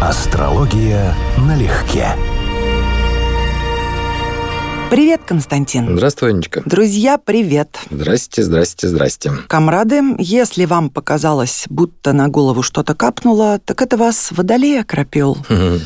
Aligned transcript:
Астрология 0.00 1.12
налегке. 1.38 2.06
Привет, 4.90 5.22
Константин. 5.26 5.96
Здравствуй, 5.96 6.30
Анечка. 6.30 6.62
Друзья, 6.64 7.18
привет. 7.18 7.80
Здрасте, 7.90 8.44
здрасте, 8.44 8.86
здрасте. 8.86 9.32
Комрады, 9.48 10.00
если 10.18 10.66
вам 10.66 10.90
показалось, 10.90 11.64
будто 11.68 12.12
на 12.12 12.28
голову 12.28 12.62
что-то 12.62 12.94
капнуло, 12.94 13.58
так 13.58 13.82
это 13.82 13.96
вас 13.96 14.28
водолей 14.30 14.80
окропил. 14.80 15.36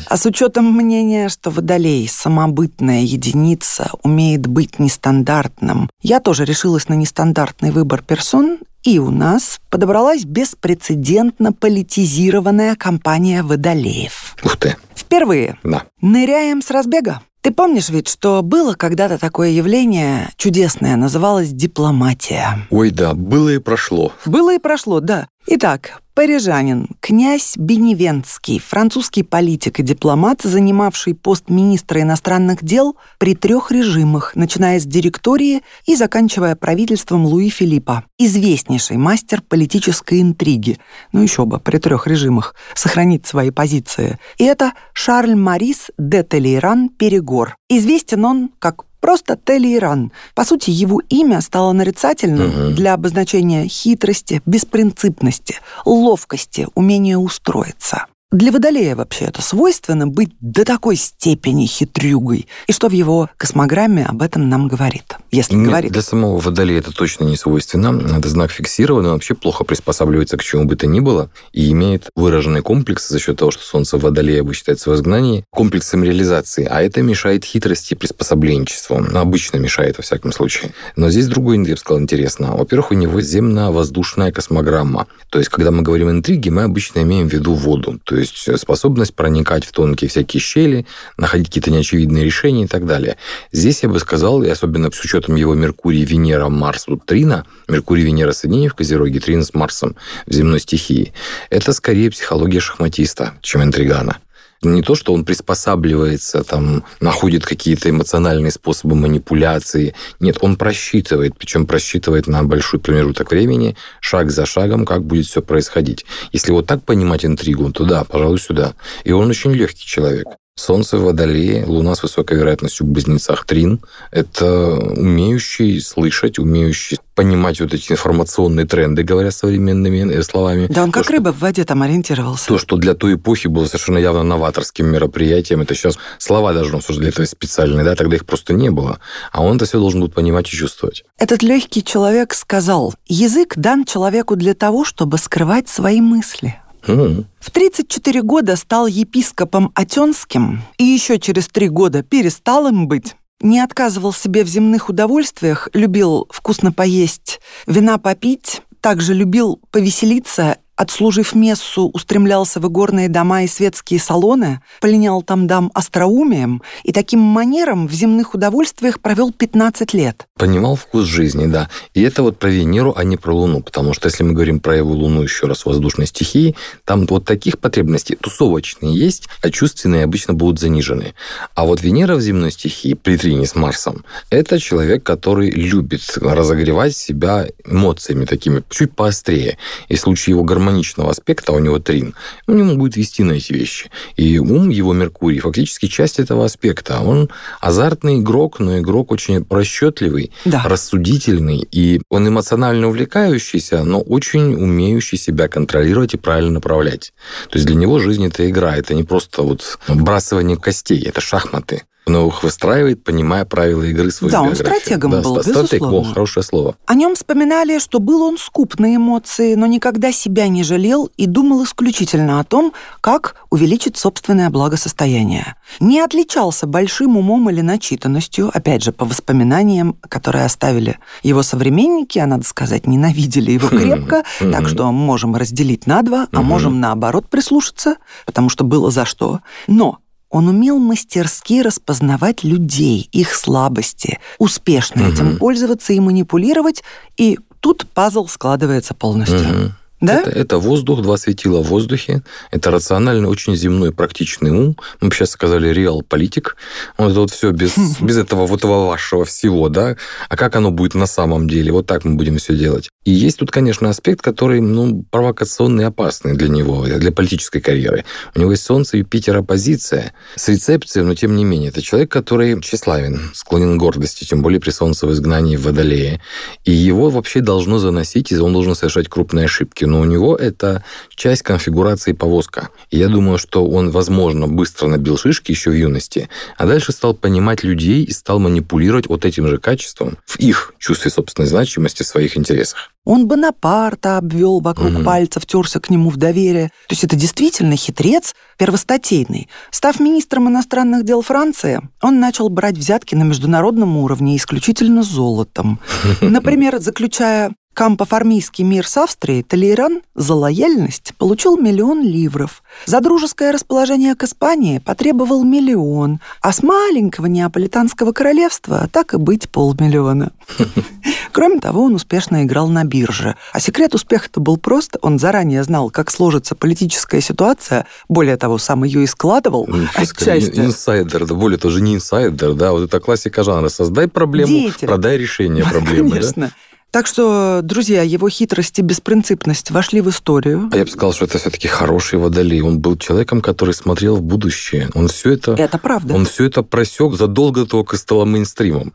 А 0.07 0.15
с 0.15 0.27
учетом 0.27 0.71
мнения, 0.71 1.27
что 1.27 1.49
водолей, 1.49 2.07
самобытная 2.07 3.01
единица, 3.01 3.89
умеет 4.03 4.45
быть 4.45 4.77
нестандартным, 4.77 5.89
я 6.03 6.19
тоже 6.19 6.45
решилась 6.45 6.87
на 6.87 6.93
нестандартный 6.93 7.71
выбор 7.71 8.03
персон 8.03 8.59
и 8.83 8.99
у 8.99 9.09
нас 9.11 9.59
подобралась 9.69 10.25
беспрецедентно 10.25 11.53
политизированная 11.53 12.75
компания 12.75 13.43
водолеев. 13.43 14.35
Ух 14.43 14.57
ты. 14.57 14.75
Впервые. 14.95 15.57
Да. 15.63 15.83
Ныряем 16.01 16.61
с 16.61 16.69
разбега. 16.69 17.21
Ты 17.43 17.51
помнишь 17.51 17.89
ведь, 17.89 18.07
что 18.07 18.41
было 18.41 18.73
когда-то 18.73 19.17
такое 19.17 19.49
явление 19.49 20.29
чудесное, 20.37 20.95
называлось 20.95 21.49
дипломатия? 21.49 22.65
Ой, 22.69 22.89
да, 22.89 23.13
было 23.13 23.49
и 23.49 23.57
прошло. 23.57 24.13
Было 24.25 24.55
и 24.55 24.59
прошло, 24.59 25.01
да. 25.01 25.27
Итак, 25.45 26.01
парижанин, 26.13 26.87
князь 27.01 27.57
Беневентский, 27.57 28.59
французский 28.59 29.23
политик 29.23 29.81
и 29.81 29.83
дипломат, 29.83 30.41
занимавший 30.41 31.15
пост 31.15 31.49
министра 31.49 32.01
иностранных 32.01 32.63
дел 32.63 32.95
при 33.19 33.35
трех 33.35 33.69
режимах, 33.69 34.37
начиная 34.37 34.79
с 34.79 34.85
директории 34.85 35.61
и 35.85 35.97
заканчивая 35.97 36.55
правительством 36.55 37.25
Луи 37.25 37.49
Филиппа. 37.49 38.05
Известнейший 38.17 38.95
мастер 38.95 39.41
политической 39.41 40.21
интриги. 40.21 40.77
Ну 41.11 41.21
еще 41.21 41.45
бы, 41.45 41.59
при 41.59 41.77
трех 41.77 42.07
режимах. 42.07 42.55
Сохранить 42.73 43.27
свои 43.27 43.49
позиции. 43.49 44.19
И 44.37 44.45
это 44.45 44.71
Шарль 44.93 45.35
Марис 45.35 45.91
де 45.97 46.23
Телейран 46.23 46.87
Перегор. 46.87 47.57
Известен 47.69 48.23
он 48.23 48.49
как 48.59 48.85
Просто 49.03 49.35
Телейран. 49.35 50.13
По 50.33 50.45
сути, 50.45 50.69
его 50.69 51.01
имя 51.09 51.41
стало 51.41 51.73
нарицательным 51.73 52.67
угу. 52.67 52.73
для 52.73 52.93
обозначения 52.93 53.67
хитрости, 53.67 54.41
беспринципности, 54.45 55.59
ловкости, 55.83 56.69
умения 56.73 57.17
устроиться. 57.17 58.05
Для 58.33 58.51
Водолея 58.51 58.95
вообще 58.95 59.25
это 59.25 59.43
свойственно 59.43 60.07
быть 60.07 60.31
до 60.39 60.65
такой 60.65 60.95
степени 60.95 61.67
хитрюгой. 61.67 62.47
И 62.65 62.73
что 62.73 62.89
в 62.89 62.91
его 62.91 63.29
космограмме 63.37 64.07
об 64.07 64.23
этом 64.23 64.49
нам 64.49 64.67
говорит? 64.67 65.17
Если 65.29 65.53
Нет, 65.53 65.67
говорит. 65.67 65.91
Для 65.91 66.01
самого 66.01 66.39
Водолея 66.39 66.79
это 66.79 66.91
точно 66.91 67.25
не 67.25 67.37
свойственно. 67.37 68.17
Это 68.17 68.27
знак 68.29 68.49
фиксированный, 68.49 69.09
он 69.09 69.15
вообще 69.17 69.35
плохо 69.35 69.63
приспосабливается 69.63 70.37
к 70.37 70.43
чему 70.43 70.65
бы 70.65 70.75
то 70.75 70.87
ни 70.87 70.99
было 70.99 71.29
и 71.51 71.71
имеет 71.73 72.09
выраженный 72.15 72.63
комплекс 72.63 73.07
за 73.07 73.19
счет 73.19 73.37
того, 73.37 73.51
что 73.51 73.63
Солнце 73.63 73.99
Водолея 73.99 74.43
считается 74.51 74.89
в 74.89 74.95
изгнании, 74.95 75.45
комплекс 75.51 75.87
самореализации. 75.89 76.65
А 76.65 76.81
это 76.81 77.03
мешает 77.03 77.45
хитрости 77.45 77.93
и 77.93 77.95
приспособленчеству. 77.95 78.97
Ну, 78.97 79.19
обычно 79.19 79.57
мешает, 79.57 79.97
во 79.97 80.01
всяком 80.01 80.31
случае. 80.31 80.71
Но 80.95 81.11
здесь 81.11 81.27
другой, 81.27 81.59
я 81.59 81.73
бы 81.73 81.77
сказал, 81.77 82.01
интересно. 82.01 82.57
Во-первых, 82.57 82.89
у 82.89 82.95
него 82.95 83.21
земно-воздушная 83.21 84.31
космограмма. 84.31 85.05
То 85.29 85.37
есть, 85.37 85.51
когда 85.51 85.69
мы 85.69 85.83
говорим 85.83 86.09
интриги, 86.09 86.49
мы 86.49 86.63
обычно 86.63 87.03
имеем 87.03 87.29
в 87.29 87.33
виду 87.33 87.53
воду. 87.53 87.99
То 88.03 88.15
есть 88.15 88.22
э, 88.47 88.57
способность 88.57 89.15
проникать 89.15 89.65
в 89.65 89.71
тонкие 89.71 90.09
всякие 90.09 90.41
щели, 90.41 90.85
находить 91.17 91.47
какие-то 91.47 91.71
неочевидные 91.71 92.23
решения 92.23 92.63
и 92.63 92.67
так 92.67 92.85
далее. 92.85 93.17
Здесь 93.51 93.83
я 93.83 93.89
бы 93.89 93.99
сказал, 93.99 94.43
и 94.43 94.49
особенно 94.49 94.91
с 94.91 94.99
учетом 95.03 95.35
его 95.35 95.53
Меркурий, 95.55 96.05
Венера, 96.05 96.49
Марс, 96.49 96.87
вот 96.87 97.05
Трина, 97.05 97.45
Меркурий, 97.67 98.03
Венера 98.03 98.31
соединение 98.31 98.69
в 98.69 98.75
Козероге, 98.75 99.19
Трина 99.19 99.43
с 99.43 99.53
Марсом 99.53 99.95
в 100.25 100.33
земной 100.33 100.59
стихии, 100.59 101.13
это 101.49 101.73
скорее 101.73 102.11
психология 102.11 102.59
шахматиста, 102.59 103.33
чем 103.41 103.63
интригана 103.63 104.17
не 104.63 104.81
то, 104.81 104.95
что 104.95 105.13
он 105.13 105.25
приспосабливается, 105.25 106.43
там, 106.43 106.83
находит 106.99 107.45
какие-то 107.45 107.89
эмоциональные 107.89 108.51
способы 108.51 108.95
манипуляции. 108.95 109.95
Нет, 110.19 110.37
он 110.41 110.55
просчитывает, 110.55 111.37
причем 111.37 111.65
просчитывает 111.65 112.27
на 112.27 112.43
большой 112.43 112.79
промежуток 112.79 113.31
времени, 113.31 113.75
шаг 113.99 114.31
за 114.31 114.45
шагом, 114.45 114.85
как 114.85 115.03
будет 115.03 115.25
все 115.25 115.41
происходить. 115.41 116.05
Если 116.31 116.51
вот 116.51 116.67
так 116.67 116.83
понимать 116.83 117.25
интригу, 117.25 117.71
то 117.71 117.85
да, 117.85 118.03
пожалуй, 118.03 118.39
сюда. 118.39 118.73
И 119.03 119.11
он 119.11 119.29
очень 119.29 119.51
легкий 119.51 119.85
человек. 119.85 120.27
Солнце 120.55 120.97
в 120.97 121.03
Водолее, 121.03 121.65
Луна 121.65 121.95
с 121.95 122.03
высокой 122.03 122.37
вероятностью 122.37 122.85
в 122.85 122.89
Близнецах 122.89 123.45
Трин. 123.45 123.81
Это 124.11 124.75
умеющий 124.75 125.81
слышать, 125.81 126.37
умеющий 126.37 126.99
понимать 127.15 127.59
вот 127.59 127.73
эти 127.73 127.91
информационные 127.91 128.67
тренды, 128.67 129.03
говоря 129.03 129.31
современными 129.31 130.13
э, 130.13 130.21
словами. 130.21 130.67
Да 130.67 130.83
он 130.83 130.91
то, 130.91 130.99
как 130.99 131.05
что, 131.05 131.13
рыба 131.13 131.33
в 131.33 131.39
воде 131.39 131.63
там 131.65 131.81
ориентировался. 131.81 132.47
То, 132.47 132.59
что 132.59 132.77
для 132.77 132.93
той 132.93 133.15
эпохи 133.15 133.47
было 133.47 133.65
совершенно 133.65 133.97
явно 133.97 134.23
новаторским 134.23 134.85
мероприятием, 134.85 135.61
это 135.61 135.73
сейчас 135.73 135.97
слова 136.19 136.53
должны 136.53 136.77
быть 136.77 136.99
для 136.99 137.09
этого 137.09 137.25
специальные, 137.25 137.83
да, 137.83 137.95
тогда 137.95 138.15
их 138.15 138.25
просто 138.25 138.53
не 138.53 138.69
было. 138.69 138.99
А 139.31 139.43
он 139.43 139.57
это 139.57 139.65
все 139.65 139.79
должен 139.79 140.01
был 140.01 140.09
понимать 140.09 140.47
и 140.53 140.55
чувствовать. 140.55 141.03
Этот 141.17 141.41
легкий 141.41 141.83
человек 141.83 142.35
сказал, 142.35 142.93
язык 143.07 143.53
дан 143.57 143.85
человеку 143.85 144.35
для 144.35 144.53
того, 144.53 144.85
чтобы 144.85 145.17
скрывать 145.17 145.67
свои 145.67 145.99
мысли. 145.99 146.59
В 146.85 147.51
34 147.51 148.21
года 148.21 148.55
стал 148.55 148.87
епископом 148.87 149.71
Отенским 149.75 150.61
и 150.77 150.83
еще 150.83 151.19
через 151.19 151.47
три 151.47 151.69
года 151.69 152.03
перестал 152.03 152.67
им 152.67 152.87
быть. 152.87 153.15
Не 153.41 153.59
отказывал 153.59 154.13
себе 154.13 154.43
в 154.43 154.47
земных 154.47 154.89
удовольствиях, 154.89 155.67
любил 155.73 156.27
вкусно 156.29 156.71
поесть, 156.71 157.41
вина 157.67 157.97
попить, 157.97 158.61
также 158.79 159.13
любил 159.13 159.59
повеселиться 159.71 160.57
отслужив 160.83 161.33
мессу, 161.33 161.89
устремлялся 161.93 162.59
в 162.59 162.67
игорные 162.67 163.09
дома 163.09 163.43
и 163.43 163.47
светские 163.47 163.99
салоны, 163.99 164.61
полинял 164.81 165.21
там 165.21 165.47
дам 165.47 165.71
остроумием 165.73 166.61
и 166.83 166.91
таким 166.91 167.19
манером 167.19 167.87
в 167.87 167.93
земных 167.93 168.35
удовольствиях 168.35 168.99
провел 168.99 169.31
15 169.31 169.93
лет. 169.93 170.27
Понимал 170.37 170.75
вкус 170.75 171.05
жизни, 171.05 171.47
да. 171.47 171.69
И 171.93 172.01
это 172.01 172.21
вот 172.21 172.37
про 172.37 172.49
Венеру, 172.49 172.93
а 172.95 173.03
не 173.03 173.17
про 173.17 173.33
Луну, 173.33 173.61
потому 173.61 173.93
что 173.93 174.09
если 174.09 174.23
мы 174.23 174.33
говорим 174.33 174.59
про 174.59 174.75
его 174.75 174.91
Луну 174.91 175.23
еще 175.23 175.47
раз 175.47 175.65
воздушной 175.65 176.07
стихии, 176.07 176.55
там 176.85 177.05
вот 177.07 177.25
таких 177.25 177.59
потребностей 177.59 178.15
тусовочные 178.15 178.93
есть, 178.93 179.29
а 179.41 179.49
чувственные 179.49 180.03
обычно 180.03 180.33
будут 180.33 180.59
занижены. 180.59 181.13
А 181.55 181.65
вот 181.65 181.81
Венера 181.81 182.15
в 182.15 182.21
земной 182.21 182.51
стихии 182.51 182.93
при 182.93 183.17
трине 183.17 183.45
с 183.45 183.55
Марсом– 183.55 184.03
это 184.29 184.59
человек, 184.59 185.03
который 185.03 185.49
любит 185.49 186.01
разогревать 186.17 186.95
себя 186.95 187.47
эмоциями 187.65 188.25
такими 188.25 188.63
чуть 188.69 188.93
поострее. 188.93 189.57
И 189.87 189.95
в 189.95 189.99
случае 189.99 190.33
его 190.33 190.43
гармонии 190.43 190.72
гармоничного 190.73 191.11
аспекта, 191.11 191.51
а 191.51 191.55
у 191.55 191.59
него 191.59 191.79
трин, 191.79 192.15
у 192.47 192.53
него 192.53 192.75
будет 192.75 192.97
вести 192.97 193.23
на 193.23 193.33
эти 193.33 193.53
вещи. 193.53 193.89
И 194.15 194.39
ум 194.39 194.69
его 194.69 194.93
Меркурий 194.93 195.39
фактически 195.39 195.87
часть 195.87 196.19
этого 196.19 196.45
аспекта. 196.45 196.99
Он 196.99 197.29
азартный 197.61 198.19
игрок, 198.19 198.59
но 198.59 198.79
игрок 198.79 199.11
очень 199.11 199.45
расчетливый, 199.49 200.31
да. 200.45 200.63
рассудительный, 200.65 201.67
и 201.71 202.01
он 202.09 202.27
эмоционально 202.27 202.87
увлекающийся, 202.87 203.83
но 203.83 204.01
очень 204.01 204.55
умеющий 204.55 205.17
себя 205.17 205.47
контролировать 205.47 206.13
и 206.13 206.17
правильно 206.17 206.51
направлять. 206.51 207.13
То 207.49 207.57
есть 207.57 207.67
для 207.67 207.75
него 207.75 207.99
жизнь 207.99 208.25
это 208.25 208.49
игра, 208.49 208.75
это 208.75 208.93
не 208.93 209.03
просто 209.03 209.41
вот 209.43 209.79
бросание 209.87 210.57
костей, 210.57 211.01
это 211.05 211.21
шахматы 211.21 211.83
но 212.05 212.27
их 212.27 212.43
выстраивает, 212.43 213.03
понимая 213.03 213.45
правила 213.45 213.83
игры 213.83 214.11
своей 214.11 214.31
Да, 214.31 214.43
биографии. 214.43 214.63
он 214.63 214.77
стратегом 214.77 215.11
да, 215.11 215.21
был, 215.21 215.41
стратег, 215.41 215.63
безусловно. 215.63 216.09
О, 216.09 216.13
хорошее 216.13 216.43
слово. 216.43 216.75
О 216.85 216.95
нем 216.95 217.15
вспоминали, 217.15 217.79
что 217.79 217.99
был 217.99 218.21
он 218.23 218.37
скуп 218.37 218.77
на 218.79 218.95
эмоции, 218.95 219.55
но 219.55 219.65
никогда 219.65 220.11
себя 220.11 220.47
не 220.47 220.63
жалел 220.63 221.09
и 221.17 221.25
думал 221.25 221.63
исключительно 221.63 222.39
о 222.39 222.43
том, 222.43 222.73
как 223.01 223.35
увеличить 223.49 223.97
собственное 223.97 224.49
благосостояние. 224.49 225.55
Не 225.79 226.01
отличался 226.01 226.67
большим 226.67 227.17
умом 227.17 227.49
или 227.49 227.61
начитанностью, 227.61 228.51
опять 228.53 228.83
же, 228.83 228.91
по 228.91 229.05
воспоминаниям, 229.05 229.95
которые 230.09 230.45
оставили 230.45 230.99
его 231.23 231.41
современники, 231.43 232.19
а, 232.19 232.25
надо 232.25 232.45
сказать, 232.45 232.85
ненавидели 232.87 233.51
его 233.51 233.69
крепко, 233.69 234.23
так 234.39 234.67
что 234.67 234.91
можем 234.91 235.35
разделить 235.35 235.87
на 235.87 236.01
два, 236.01 236.27
а 236.31 236.41
можем, 236.41 236.79
наоборот, 236.79 237.29
прислушаться, 237.29 237.95
потому 238.25 238.49
что 238.49 238.63
было 238.63 238.91
за 238.91 239.05
что. 239.05 239.39
Но 239.67 239.99
он 240.33 240.47
умел 240.47 240.79
мастерски 240.79 241.61
распознавать 241.61 242.43
людей, 242.43 243.07
их 243.11 243.35
слабости, 243.35 244.17
успешно 244.39 245.03
угу. 245.03 245.13
этим 245.13 245.37
пользоваться 245.37 245.93
и 245.93 245.99
манипулировать, 245.99 246.83
и 247.17 247.37
тут 247.59 247.85
пазл 247.93 248.27
складывается 248.27 248.95
полностью. 248.95 249.65
Угу. 249.65 249.71
Да? 250.03 250.19
Это, 250.19 250.29
это 250.31 250.57
воздух, 250.57 251.01
два 251.01 251.15
светила 251.15 251.63
в 251.63 251.67
воздухе. 251.67 252.23
Это 252.51 252.71
рациональный, 252.71 253.29
очень 253.29 253.55
земной, 253.55 253.93
практичный 253.93 254.51
ум. 254.51 254.75
Мы 254.99 255.07
бы 255.07 255.15
сейчас 255.15 255.31
сказали 255.31 255.69
реал-политик. 255.69 256.57
Вот 256.97 257.11
это 257.11 257.21
вот 257.21 257.31
все 257.31 257.51
без, 257.51 257.77
без 258.01 258.17
этого 258.17 258.45
вот 258.45 258.59
этого 258.59 258.87
вашего 258.87 259.23
всего, 259.23 259.69
да? 259.69 259.95
А 260.27 260.35
как 260.35 260.57
оно 260.57 260.71
будет 260.71 260.93
на 260.93 261.05
самом 261.05 261.47
деле? 261.47 261.71
Вот 261.71 261.87
так 261.87 262.03
мы 262.03 262.15
будем 262.15 262.37
все 262.37 262.53
делать. 262.53 262.89
И 263.05 263.11
есть 263.11 263.39
тут, 263.39 263.51
конечно, 263.51 263.89
аспект, 263.89 264.21
который, 264.21 264.59
ну, 264.59 265.05
провокационный 265.09 265.83
и 265.83 265.87
опасный 265.87 266.33
для 266.33 266.49
него, 266.49 266.85
для 266.85 267.11
политической 267.13 267.61
карьеры. 267.61 268.03
У 268.35 268.39
него 268.39 268.51
есть 268.51 268.63
Солнце, 268.63 268.97
Юпитер, 268.97 269.37
оппозиция 269.37 270.13
с 270.35 270.49
рецепцией, 270.49 271.05
но 271.05 271.15
тем 271.15 271.37
не 271.37 271.45
менее. 271.45 271.69
Это 271.69 271.81
человек, 271.81 272.11
который 272.11 272.59
тщеславен, 272.61 273.31
склонен 273.33 273.77
к 273.77 273.79
гордости, 273.79 274.25
тем 274.25 274.41
более 274.41 274.59
при 274.59 274.71
Солнце 274.71 275.07
в 275.07 275.13
изгнании 275.13 275.55
в 275.55 275.63
Водолее. 275.63 276.19
И 276.65 276.73
его 276.73 277.09
вообще 277.09 277.39
должно 277.39 277.77
заносить, 277.77 278.33
и 278.33 278.37
он 278.37 278.51
должен 278.51 278.75
совершать 278.75 279.07
крупные 279.07 279.45
ошибки 279.45 279.85
но 279.93 279.99
у 279.99 280.05
него 280.05 280.35
это 280.35 280.83
часть 281.09 281.43
конфигурации 281.43 282.13
повозка. 282.13 282.69
И 282.89 282.97
я 282.97 283.09
думаю, 283.09 283.37
что 283.37 283.67
он, 283.67 283.91
возможно, 283.91 284.47
быстро 284.47 284.87
набил 284.87 285.17
шишки 285.17 285.51
еще 285.51 285.69
в 285.69 285.75
юности, 285.75 286.29
а 286.57 286.65
дальше 286.65 286.91
стал 286.91 287.13
понимать 287.13 287.63
людей 287.63 288.03
и 288.03 288.11
стал 288.11 288.39
манипулировать 288.39 289.07
вот 289.07 289.23
этим 289.23 289.47
же 289.47 289.59
качеством 289.59 290.17
в 290.25 290.39
их 290.39 290.73
чувстве 290.79 291.11
собственной 291.11 291.47
значимости, 291.47 292.01
в 292.01 292.07
своих 292.07 292.35
интересах. 292.37 292.89
Он 293.05 293.27
Бонапарта 293.27 294.17
обвел 294.17 294.61
вокруг 294.61 294.93
угу. 294.93 295.03
пальца, 295.03 295.39
втерся 295.39 295.79
к 295.79 295.91
нему 295.91 296.09
в 296.09 296.17
доверие. 296.17 296.69
То 296.87 296.93
есть 296.93 297.03
это 297.03 297.15
действительно 297.15 297.75
хитрец 297.75 298.33
первостатейный. 298.57 299.49
Став 299.69 299.99
министром 299.99 300.47
иностранных 300.47 301.03
дел 301.03 301.21
Франции, 301.21 301.81
он 302.01 302.19
начал 302.19 302.49
брать 302.49 302.77
взятки 302.77 303.13
на 303.13 303.23
международном 303.23 303.97
уровне 303.97 304.37
исключительно 304.37 305.03
золотом. 305.03 305.79
Например, 306.21 306.79
заключая 306.79 307.51
Кампоформийский 307.73 308.63
мир 308.63 308.87
с 308.87 308.97
Австрией 308.97 309.41
Толейран 309.41 310.01
за 310.13 310.35
лояльность 310.35 311.13
получил 311.17 311.57
миллион 311.57 312.03
ливров. 312.03 312.61
За 312.85 312.99
дружеское 313.01 313.51
расположение 313.51 314.13
к 314.13 314.23
Испании 314.23 314.77
потребовал 314.77 315.43
миллион, 315.43 316.19
а 316.41 316.51
с 316.51 316.61
маленького 316.61 317.25
неаполитанского 317.25 318.11
королевства 318.11 318.87
так 318.91 319.15
и 319.15 319.17
быть 319.17 319.49
полмиллиона. 319.49 320.31
Кроме 321.31 321.59
того, 321.59 321.85
он 321.85 321.95
успешно 321.95 322.43
играл 322.43 322.67
на 322.67 322.83
бирже. 322.83 323.35
А 323.51 323.59
секрет 323.59 323.95
успеха-то 323.95 324.39
был 324.39 324.57
прост. 324.57 324.97
Он 325.01 325.17
заранее 325.17 325.63
знал, 325.63 325.89
как 325.89 326.11
сложится 326.11 326.53
политическая 326.53 327.21
ситуация. 327.21 327.87
Более 328.07 328.37
того, 328.37 328.59
сам 328.59 328.83
ее 328.83 329.03
и 329.03 329.07
складывал 329.07 329.65
ну, 329.67 329.87
отчасти. 329.95 330.59
Инсайдер, 330.59 331.25
да, 331.25 331.33
более 331.33 331.57
тоже 331.57 331.81
не 331.81 331.95
инсайдер, 331.95 332.53
да, 332.53 332.71
вот 332.71 332.83
это 332.83 332.99
классика 332.99 333.43
жанра. 333.43 333.69
Создай 333.69 334.07
проблему, 334.07 334.47
Деятель. 334.49 334.87
продай 334.87 335.17
решение 335.17 335.63
проблемы. 335.69 336.11
Конечно. 336.11 336.47
Да? 336.47 336.72
Так 336.93 337.07
что, 337.07 337.61
друзья, 337.63 338.03
его 338.03 338.29
хитрость 338.29 338.77
и 338.77 338.83
беспринципность 338.83 339.71
вошли 339.71 339.99
в 339.99 340.11
историю. 340.11 340.69
А 340.71 340.77
я 340.77 340.85
бы 340.85 340.91
сказал, 340.91 341.11
что 341.11 341.25
это 341.25 341.39
все-таки 341.39 341.67
хороший 341.67 342.19
водолей. 342.19 342.61
Он 342.61 342.77
был 342.77 342.97
человеком, 342.97 343.41
который 343.41 343.73
смотрел 343.73 344.17
в 344.17 344.21
будущее. 344.21 344.91
Он 344.93 345.07
все 345.07 345.31
это... 345.31 345.53
Это 345.53 345.79
правда. 345.79 346.13
Он 346.13 346.27
все 346.27 346.45
это 346.45 346.61
просек 346.61 347.15
задолго 347.15 347.61
до 347.61 347.67
того, 347.67 347.83
как 347.83 347.99
стало 347.99 348.25
мейнстримом. 348.25 348.93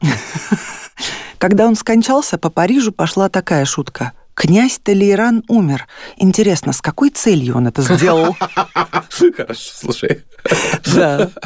Когда 1.39 1.67
он 1.67 1.75
скончался, 1.75 2.39
по 2.39 2.51
Парижу 2.51 2.93
пошла 2.93 3.29
такая 3.29 3.65
шутка. 3.65 4.13
Князь 4.39 4.79
Толейран 4.81 5.43
умер. 5.49 5.89
Интересно, 6.17 6.73
с 6.73 6.81
какой 6.81 7.11
целью 7.11 7.57
он 7.57 7.67
это 7.67 7.83
сделал? 7.83 8.37
Хорошо, 9.37 9.71
слушай. 9.75 10.23
Да. 10.95 11.31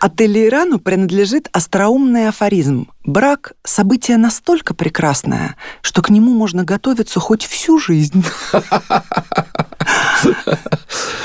А 0.00 0.10
Толейрану 0.10 0.80
принадлежит 0.80 1.48
остроумный 1.52 2.28
афоризм. 2.28 2.88
Брак– 3.04 3.52
событие 3.64 4.16
настолько 4.16 4.74
прекрасное, 4.74 5.56
что 5.80 6.02
к 6.02 6.10
нему 6.10 6.34
можно 6.34 6.64
готовиться 6.64 7.20
хоть 7.20 7.44
всю 7.44 7.78
жизнь. 7.78 8.24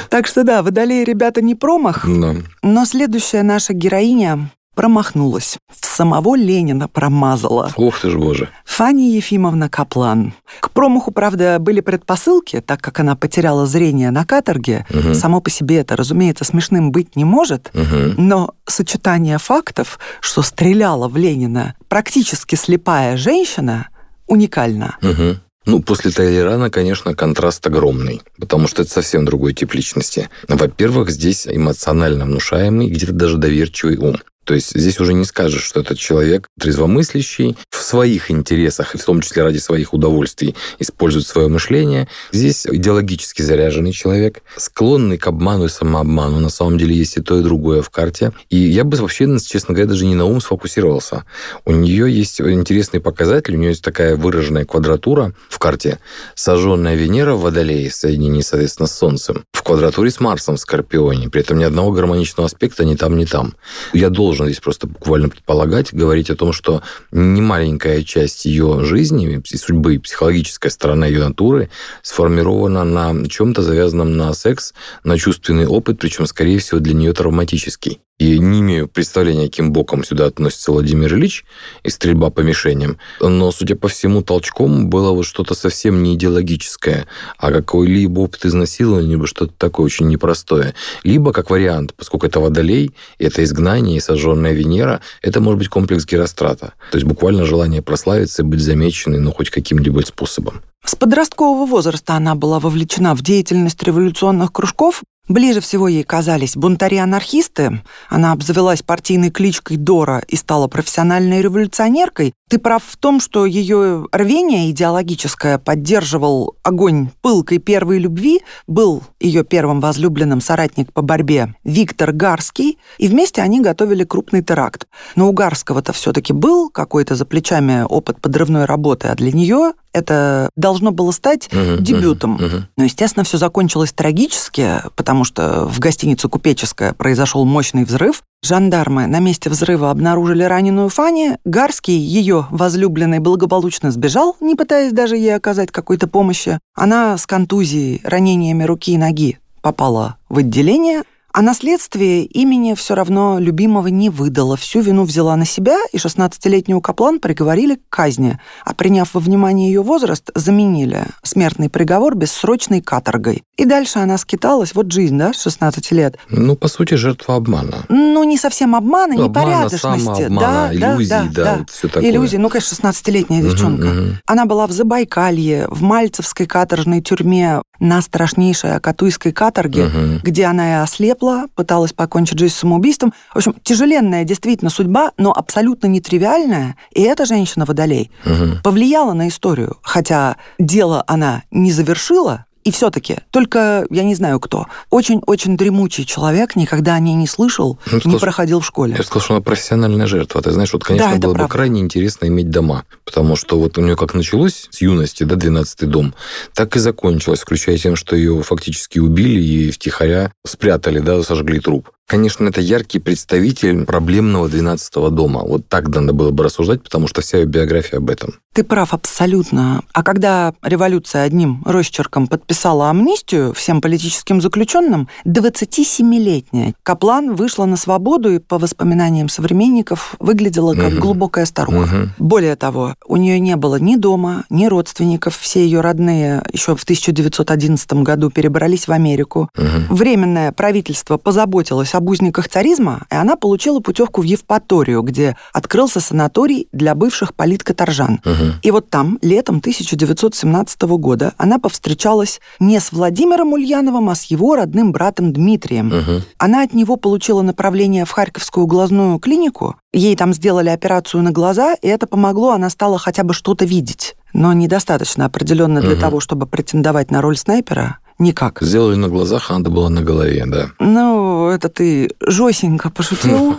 Так 0.10 0.26
что 0.26 0.44
да, 0.44 0.64
водолеи 0.64 1.04
ребята 1.04 1.42
не 1.42 1.54
промах, 1.56 2.06
но 2.06 2.86
следующая 2.86 3.44
наша 3.44 3.74
героиня 3.74 4.50
промахнулась. 4.80 5.58
В 5.70 5.86
самого 5.86 6.38
Ленина 6.38 6.88
промазала. 6.88 7.70
Ух 7.76 8.00
ты 8.00 8.10
ж, 8.10 8.16
боже. 8.16 8.48
Фанни 8.64 9.14
Ефимовна 9.14 9.68
Каплан. 9.68 10.32
К 10.62 10.72
промаху, 10.72 11.12
правда, 11.12 11.60
были 11.60 11.82
предпосылки, 11.82 12.62
так 12.62 12.80
как 12.80 13.02
она 13.02 13.18
потеряла 13.18 13.66
зрение 13.66 14.10
на 14.10 14.24
каторге. 14.24 14.86
Угу. 14.90 15.16
Само 15.16 15.42
по 15.42 15.50
себе 15.50 15.80
это, 15.80 15.98
разумеется, 15.98 16.46
смешным 16.46 16.94
быть 16.94 17.18
не 17.18 17.26
может, 17.26 17.72
угу. 17.74 18.14
но 18.16 18.54
сочетание 18.68 19.38
фактов, 19.38 20.00
что 20.22 20.44
стреляла 20.44 21.10
в 21.10 21.18
Ленина 21.18 21.76
практически 21.90 22.56
слепая 22.56 23.18
женщина, 23.18 23.90
уникально. 24.28 24.96
Угу. 25.02 25.40
Ну, 25.66 25.82
после 25.82 26.12
Тайлерана, 26.12 26.70
конечно, 26.70 27.14
контраст 27.16 27.68
огромный, 27.68 28.22
потому 28.40 28.70
что 28.70 28.84
это 28.84 28.92
совсем 28.92 29.26
другой 29.26 29.54
тип 29.54 29.74
личности. 29.74 30.30
Во-первых, 30.48 31.10
здесь 31.10 31.46
эмоционально 31.48 32.24
внушаемый, 32.24 32.88
где-то 32.88 33.12
даже 33.12 33.38
доверчивый 33.38 33.98
ум. 33.98 34.16
То 34.50 34.56
есть 34.56 34.76
здесь 34.76 35.00
уже 35.00 35.14
не 35.14 35.26
скажешь, 35.26 35.62
что 35.62 35.82
этот 35.82 36.00
человек 36.00 36.48
трезвомыслящий, 36.60 37.56
в 37.70 37.84
своих 37.84 38.32
интересах, 38.32 38.96
в 38.96 39.06
том 39.06 39.22
числе 39.22 39.44
ради 39.44 39.60
своих 39.60 39.94
удовольствий, 39.94 40.56
использует 40.80 41.28
свое 41.28 41.50
мышление. 41.50 42.08
Здесь 42.32 42.66
идеологически 42.66 43.44
заряженный 43.44 43.92
человек, 43.92 44.42
склонный 44.58 45.20
к 45.20 45.28
обману 45.28 45.66
и 45.66 45.70
самообману. 45.70 46.40
На 46.40 46.50
самом 46.50 46.80
деле 46.80 46.96
есть 46.96 47.18
и 47.18 47.22
то, 47.22 47.40
и 47.40 47.44
другое 47.44 47.84
в 47.84 47.92
карте. 47.92 48.34
И 48.50 48.58
я 48.58 48.84
бы 48.86 48.98
вообще, 48.98 49.28
честно 49.38 49.76
говоря, 49.76 49.88
даже 49.88 50.08
не 50.08 50.16
на 50.16 50.26
ум 50.26 50.42
сфокусировался. 50.42 51.26
У 51.66 51.72
нее 51.72 52.12
есть 52.12 52.42
интересный 52.42 53.02
показатель, 53.02 53.54
у 53.54 53.60
нее 53.60 53.70
есть 53.70 53.84
такая 53.84 54.16
выраженная 54.16 54.66
квадратура 54.66 55.36
в 55.48 55.60
карте. 55.60 56.00
Сожженная 56.34 56.96
Венера 56.96 57.36
в 57.36 57.42
Водолее 57.42 57.90
в 57.90 57.94
соответственно, 57.94 58.88
с 58.88 58.98
Солнцем. 58.98 59.44
В 59.54 59.62
квадратуре 59.62 60.10
с 60.10 60.20
Марсом 60.20 60.56
в 60.56 60.60
Скорпионе. 60.60 61.30
При 61.30 61.42
этом 61.42 61.60
ни 61.60 61.64
одного 61.64 61.92
гармоничного 61.92 62.48
аспекта 62.48 62.84
ни 62.84 62.96
там, 62.96 63.16
ни 63.16 63.26
там. 63.26 63.54
Я 63.94 64.10
должен 64.10 64.39
должен 64.40 64.52
здесь 64.52 64.62
просто 64.62 64.88
буквально 64.88 65.30
предполагать, 65.30 65.94
говорить 65.94 66.30
о 66.30 66.36
том, 66.36 66.54
что 66.54 66.82
немаленькая 67.12 68.04
часть 68.04 68.46
ее 68.46 68.84
жизни 68.84 69.42
и 69.50 69.58
судьбы, 69.58 70.00
психологическая 70.00 70.72
сторона 70.72 71.08
ее 71.08 71.20
натуры 71.20 71.70
сформирована 72.02 72.84
на 72.84 73.28
чем-то 73.28 73.62
завязанном 73.62 74.18
на 74.18 74.34
секс, 74.34 74.74
на 75.04 75.18
чувственный 75.18 75.68
опыт, 75.68 76.00
причем, 76.00 76.26
скорее 76.26 76.60
всего, 76.60 76.80
для 76.80 76.94
нее 76.94 77.14
травматический. 77.14 78.00
И 78.20 78.38
не 78.38 78.60
имею 78.60 78.90
представления, 78.90 79.46
каким 79.46 79.72
боком 79.72 80.04
сюда 80.04 80.26
относится 80.26 80.74
Владимир 80.74 81.16
Ильич 81.16 81.46
и 81.84 81.90
стрельба 81.90 82.30
по 82.30 82.42
мишеням. 82.42 82.98
Но, 83.22 83.50
судя 83.52 83.76
по 83.76 83.88
всему, 83.88 84.22
толчком 84.22 84.90
было 84.90 85.12
вот 85.12 85.26
что-то 85.26 85.56
совсем 85.56 86.04
не 86.04 86.16
идеологическое, 86.16 87.08
а 87.38 87.52
какой-либо 87.52 88.20
опыт 88.20 88.46
изнасилования, 88.46 89.12
либо 89.12 89.26
что-то 89.26 89.54
такое 89.58 89.86
очень 89.86 90.08
непростое. 90.08 90.76
Либо, 91.04 91.32
как 91.32 91.50
вариант, 91.50 91.94
поскольку 91.96 92.28
это 92.28 92.42
водолей, 92.42 92.92
это 93.20 93.42
изгнание 93.44 93.98
и 93.98 94.02
сожженная 94.02 94.52
Венера, 94.52 95.00
это 95.22 95.40
может 95.40 95.60
быть 95.60 95.70
комплекс 95.70 96.06
Герострата. 96.06 96.74
То 96.92 96.98
есть 96.98 97.08
буквально 97.08 97.46
желание 97.46 97.82
прославиться 97.82 98.44
быть 98.44 98.60
замеченной, 98.60 99.20
ну, 99.20 99.32
хоть 99.32 99.50
каким-нибудь 99.50 100.08
способом. 100.08 100.62
С 100.86 100.96
подросткового 100.96 101.66
возраста 101.66 102.14
она 102.14 102.36
была 102.36 102.60
вовлечена 102.60 103.16
в 103.16 103.22
деятельность 103.22 103.82
революционных 103.84 104.52
кружков, 104.52 105.04
Ближе 105.30 105.62
всего 105.62 105.88
ей 105.88 106.04
казались 106.04 106.58
бунтари-анархисты. 106.58 107.84
Она 108.10 108.32
обзавелась 108.32 108.82
партийной 108.82 109.30
кличкой 109.30 109.78
Дора 109.78 110.24
и 110.28 110.36
стала 110.36 110.68
профессиональной 110.68 111.44
революционеркой. 111.44 112.34
Ты 112.50 112.58
прав 112.58 112.84
в 112.84 112.98
том, 112.98 113.20
что 113.20 113.46
ее 113.46 114.08
рвение 114.12 114.72
идеологическое 114.72 115.60
поддерживал 115.60 116.56
огонь 116.64 117.12
пылкой 117.22 117.60
первой 117.60 118.00
любви, 118.00 118.42
был 118.66 119.04
ее 119.20 119.44
первым 119.44 119.82
возлюбленным 119.82 120.42
соратник 120.42 120.92
по 120.94 121.04
борьбе 121.04 121.54
Виктор 121.64 122.12
Гарский, 122.12 122.80
и 122.98 123.08
вместе 123.08 123.44
они 123.44 123.62
готовили 123.62 124.06
крупный 124.06 124.42
теракт. 124.42 124.88
Но 125.16 125.30
у 125.30 125.32
Гарского-то 125.32 125.94
все-таки 125.94 126.34
был 126.34 126.72
какой-то 126.72 127.14
за 127.14 127.26
плечами 127.26 127.86
опыт 127.88 128.20
подрывной 128.20 128.66
работы, 128.66 129.10
а 129.10 129.16
для 129.16 129.32
нее 129.32 129.74
это 129.94 130.50
должно 130.56 130.92
было 130.92 131.12
стать 131.12 131.48
uh-huh, 131.52 131.82
дебютом. 131.82 132.38
Uh-huh, 132.38 132.52
uh-huh. 132.52 132.64
Но, 132.78 132.84
естественно, 132.84 133.24
все 133.24 133.38
закончилось 133.38 133.92
трагически, 133.92 134.82
потому 134.96 135.24
что 135.24 135.66
в 135.66 135.80
гостинице 135.80 136.28
«Купеческая» 136.28 136.94
произошел 136.94 137.46
мощный 137.46 137.86
взрыв. 137.86 138.24
Жандармы 138.42 139.08
на 139.08 139.20
месте 139.20 139.50
взрыва 139.50 139.92
обнаружили 139.92 140.44
раненую 140.44 140.90
Фани. 140.90 141.38
Гарский, 141.44 141.98
ее 141.98 142.48
возлюбленный, 142.52 143.20
благополучно 143.20 143.92
сбежал, 143.92 144.38
не 144.40 144.56
пытаясь 144.56 144.94
даже 144.94 145.18
ей 145.18 145.36
оказать 145.36 145.72
какой-то 145.72 146.08
помощи. 146.08 146.60
Она 146.76 147.18
с 147.18 147.26
контузией, 147.26 148.02
ранениями 148.04 148.64
руки 148.64 148.94
и 148.94 148.98
ноги 148.98 149.40
попала 149.62 150.16
в 150.30 150.38
отделение– 150.38 151.04
а 151.34 151.42
наследствие 151.42 152.26
имени 152.26 152.74
все 152.74 152.96
равно 152.96 153.38
любимого 153.40 153.88
не 153.88 154.10
выдало, 154.10 154.58
всю 154.58 154.82
вину 154.82 155.04
взяла 155.04 155.36
на 155.36 155.46
себя, 155.46 155.78
и 155.92 155.98
16-летнюю 155.98 156.82
Каплан 156.82 157.20
приговорили 157.20 157.76
к 157.76 157.82
казни, 157.90 158.40
а 158.66 158.74
приняв 158.74 159.14
во 159.14 159.20
внимание 159.20 159.72
ее 159.72 159.82
возраст, 159.82 160.30
заменили 160.36 161.06
смертный 161.24 161.70
приговор 161.70 162.16
бессрочной 162.16 162.82
каторгой. 162.82 163.44
И 163.58 163.66
дальше 163.66 164.00
она 164.00 164.18
скиталась, 164.18 164.74
вот 164.74 164.92
жизнь, 164.92 165.18
да, 165.18 165.34
16 165.34 165.92
лет. 165.92 166.18
Ну, 166.30 166.56
по 166.56 166.68
сути, 166.68 166.96
жертва 166.96 167.36
обмана. 167.36 167.86
Ну, 167.90 168.24
не 168.24 168.38
совсем 168.38 168.76
обмана, 168.76 169.16
ну, 169.16 169.26
непорядочности. 169.26 170.24
Обмана, 170.24 170.40
да, 170.40 170.74
иллюзий, 170.74 171.10
да, 171.10 171.24
да, 171.24 171.44
да, 171.44 171.58
да. 171.58 171.66
все 171.72 171.88
такое. 171.88 172.10
Иллюзии, 172.10 172.38
ну, 172.38 172.50
конечно, 172.50 172.76
16-летняя 172.76 173.42
девчонка. 173.42 173.86
Угу, 173.86 174.00
угу. 174.00 174.16
Она 174.26 174.46
была 174.46 174.68
в 174.68 174.72
Забайкалье, 174.72 175.68
в 175.70 175.82
Мальцевской 175.82 176.46
каторжной 176.46 177.02
тюрьме, 177.02 177.62
на 177.80 178.02
страшнейшей 178.02 178.76
Акатуйской 178.76 179.32
каторге, 179.32 179.86
угу. 179.86 180.20
где 180.24 180.46
она 180.46 180.70
и 180.70 180.84
ослепла, 180.84 181.46
пыталась 181.56 181.94
покончить 181.94 182.40
жизнь 182.40 182.56
самоубийством. 182.56 183.14
В 183.34 183.38
общем, 183.38 183.56
тяжеленная 183.64 184.24
действительно 184.24 184.70
судьба, 184.70 185.12
но 185.18 185.32
абсолютно 185.32 185.88
нетривиальная. 185.88 186.76
И 186.94 187.02
эта 187.02 187.26
женщина 187.26 187.66
Водолей 187.66 188.12
угу. 188.26 188.62
повлияла 188.64 189.14
на 189.14 189.28
историю. 189.28 189.78
Хотя 189.82 190.38
дело 190.58 191.04
она 191.08 191.44
не 191.52 191.72
завершила, 191.72 192.46
И 192.64 192.72
все-таки, 192.72 193.18
только, 193.32 193.86
я 193.90 194.04
не 194.04 194.16
знаю 194.16 194.40
кто, 194.40 194.68
очень-очень 194.90 195.56
дремучий 195.56 196.06
человек 196.06 196.56
никогда 196.56 196.96
о 196.96 197.00
ней 197.00 197.16
не 197.16 197.28
слышал, 197.28 197.80
ну, 197.86 197.96
не 197.96 198.00
сказал, 198.02 198.20
проходил 198.20 198.60
в 198.60 198.66
школе. 198.66 198.96
Я 198.98 199.04
сказал, 199.04 199.22
что 199.22 199.34
она 199.36 199.42
профессиональная 199.42 200.08
жертва. 200.08 200.42
Ты 200.42 200.52
знаешь, 200.52 200.74
вот, 200.74 200.84
конечно, 200.84 201.12
да, 201.12 201.16
было 201.16 201.34
правда. 201.34 201.48
бы 201.48 201.50
крайне 201.50 201.82
интересно 201.82 202.26
иметь 202.26 202.50
дома, 202.50 202.84
потому 203.06 203.36
что 203.36 203.60
вот 203.60 203.78
у 203.78 203.82
нее 203.82 203.96
как 203.96 204.14
началось 204.14 204.68
с 204.72 204.82
юности, 204.82 205.24
да, 205.24 205.36
12-й 205.36 205.88
дом, 205.88 206.14
так 206.54 206.76
и 206.76 206.80
закончилось, 206.80 207.40
включая 207.42 207.78
тем, 207.78 207.96
что 207.96 208.16
ее 208.16 208.42
фактически 208.44 209.00
убили 209.00 209.42
и 209.42 209.72
втихаря 209.72 210.34
спрятали, 210.46 211.00
да, 211.00 211.24
сожгли 211.24 211.60
труп. 211.60 211.90
Конечно, 212.10 212.48
это 212.48 212.60
яркий 212.60 212.98
представитель 212.98 213.86
проблемного 213.86 214.48
12-го 214.48 215.12
дома. 215.12 215.42
Вот 215.42 215.68
так 215.68 215.90
надо 215.90 216.12
было 216.12 216.32
бы 216.32 216.44
рассуждать, 216.44 216.82
потому 216.82 217.08
что 217.08 217.22
вся 217.22 217.38
ее 217.38 217.46
биография 217.46 218.00
об 218.00 218.10
этом. 218.10 218.34
Ты 218.52 218.64
прав 218.64 218.96
абсолютно. 218.96 219.84
А 219.94 220.02
когда 220.02 220.56
революция 220.64 221.22
одним 221.22 221.62
росчерком 221.66 222.26
подписала 222.26 222.90
амнистию 222.90 223.54
всем 223.54 223.80
политическим 223.80 224.42
заключенным, 224.42 225.08
27-летняя 225.26 226.74
Каплан 226.82 227.36
вышла 227.36 227.66
на 227.66 227.78
свободу 227.78 228.34
и, 228.34 228.40
по 228.40 228.58
воспоминаниям 228.58 229.30
современников, 229.30 230.16
выглядела 230.18 230.74
как 230.74 230.94
угу. 230.94 231.02
глубокая 231.02 231.46
старуха. 231.46 232.10
Угу. 232.18 232.28
Более 232.28 232.56
того, 232.56 232.96
у 233.06 233.18
нее 233.18 233.40
не 233.40 233.56
было 233.56 233.76
ни 233.76 233.98
дома, 233.98 234.46
ни 234.50 234.66
родственников. 234.66 235.38
Все 235.38 235.64
ее 235.64 235.82
родные 235.82 236.44
еще 236.52 236.76
в 236.76 236.82
1911 236.82 237.94
году 237.94 238.32
перебрались 238.32 238.88
в 238.88 238.92
Америку. 238.92 239.52
Угу. 239.56 239.94
Временное 239.94 240.52
правительство 240.54 241.18
позаботилось 241.18 241.94
об 242.00 242.10
узниках 242.10 242.50
царизма, 242.50 243.06
и 243.12 243.16
она 243.16 243.36
получила 243.36 243.80
путевку 243.80 244.22
в 244.22 244.24
Евпаторию, 244.24 245.02
где 245.04 245.38
открылся 245.54 246.00
санаторий 246.00 246.68
для 246.72 246.96
бывших 246.96 247.36
политкоторжан. 247.36 248.22
Угу. 248.26 248.46
И 248.64 248.72
вот 248.72 248.90
там, 248.90 249.20
летом 249.22 249.58
1917 249.58 250.82
года, 250.82 251.34
она 251.38 251.60
повстречалась 251.60 252.40
не 252.60 252.80
с 252.80 252.92
Владимиром 252.92 253.54
Ульяновым, 253.54 254.10
а 254.10 254.16
с 254.16 254.24
его 254.26 254.56
родным 254.56 254.92
братом 254.92 255.32
Дмитрием. 255.32 255.88
Угу. 255.88 256.22
Она 256.38 256.64
от 256.64 256.74
него 256.74 256.96
получила 256.96 257.42
направление 257.42 258.06
в 258.06 258.12
Харьковскую 258.12 258.66
глазную 258.66 259.20
клинику. 259.20 259.76
Ей 259.94 260.16
там 260.16 260.34
сделали 260.34 260.70
операцию 260.70 261.22
на 261.22 261.32
глаза, 261.32 261.76
и 261.82 261.88
это 261.88 262.08
помогло, 262.08 262.52
она 262.52 262.70
стала 262.70 262.98
хотя 262.98 263.24
бы 263.24 263.34
что-то 263.34 263.66
видеть. 263.66 264.16
Но 264.34 264.54
недостаточно 264.54 265.26
определенно 265.26 265.82
для 265.82 265.94
угу. 265.94 266.02
того, 266.02 266.20
чтобы 266.20 266.46
претендовать 266.46 267.12
на 267.12 267.22
роль 267.22 267.38
снайпера. 267.38 267.98
Никак. 268.20 268.60
Сделали 268.62 268.96
на 268.96 269.08
глазах, 269.08 269.50
а 269.50 269.58
надо 269.58 269.70
было 269.70 269.88
на 269.88 270.02
голове, 270.02 270.44
да. 270.46 270.72
Ну, 270.78 271.50
это 271.50 271.70
ты 271.70 272.12
жестенько 272.20 272.90
пошутил. 272.90 273.56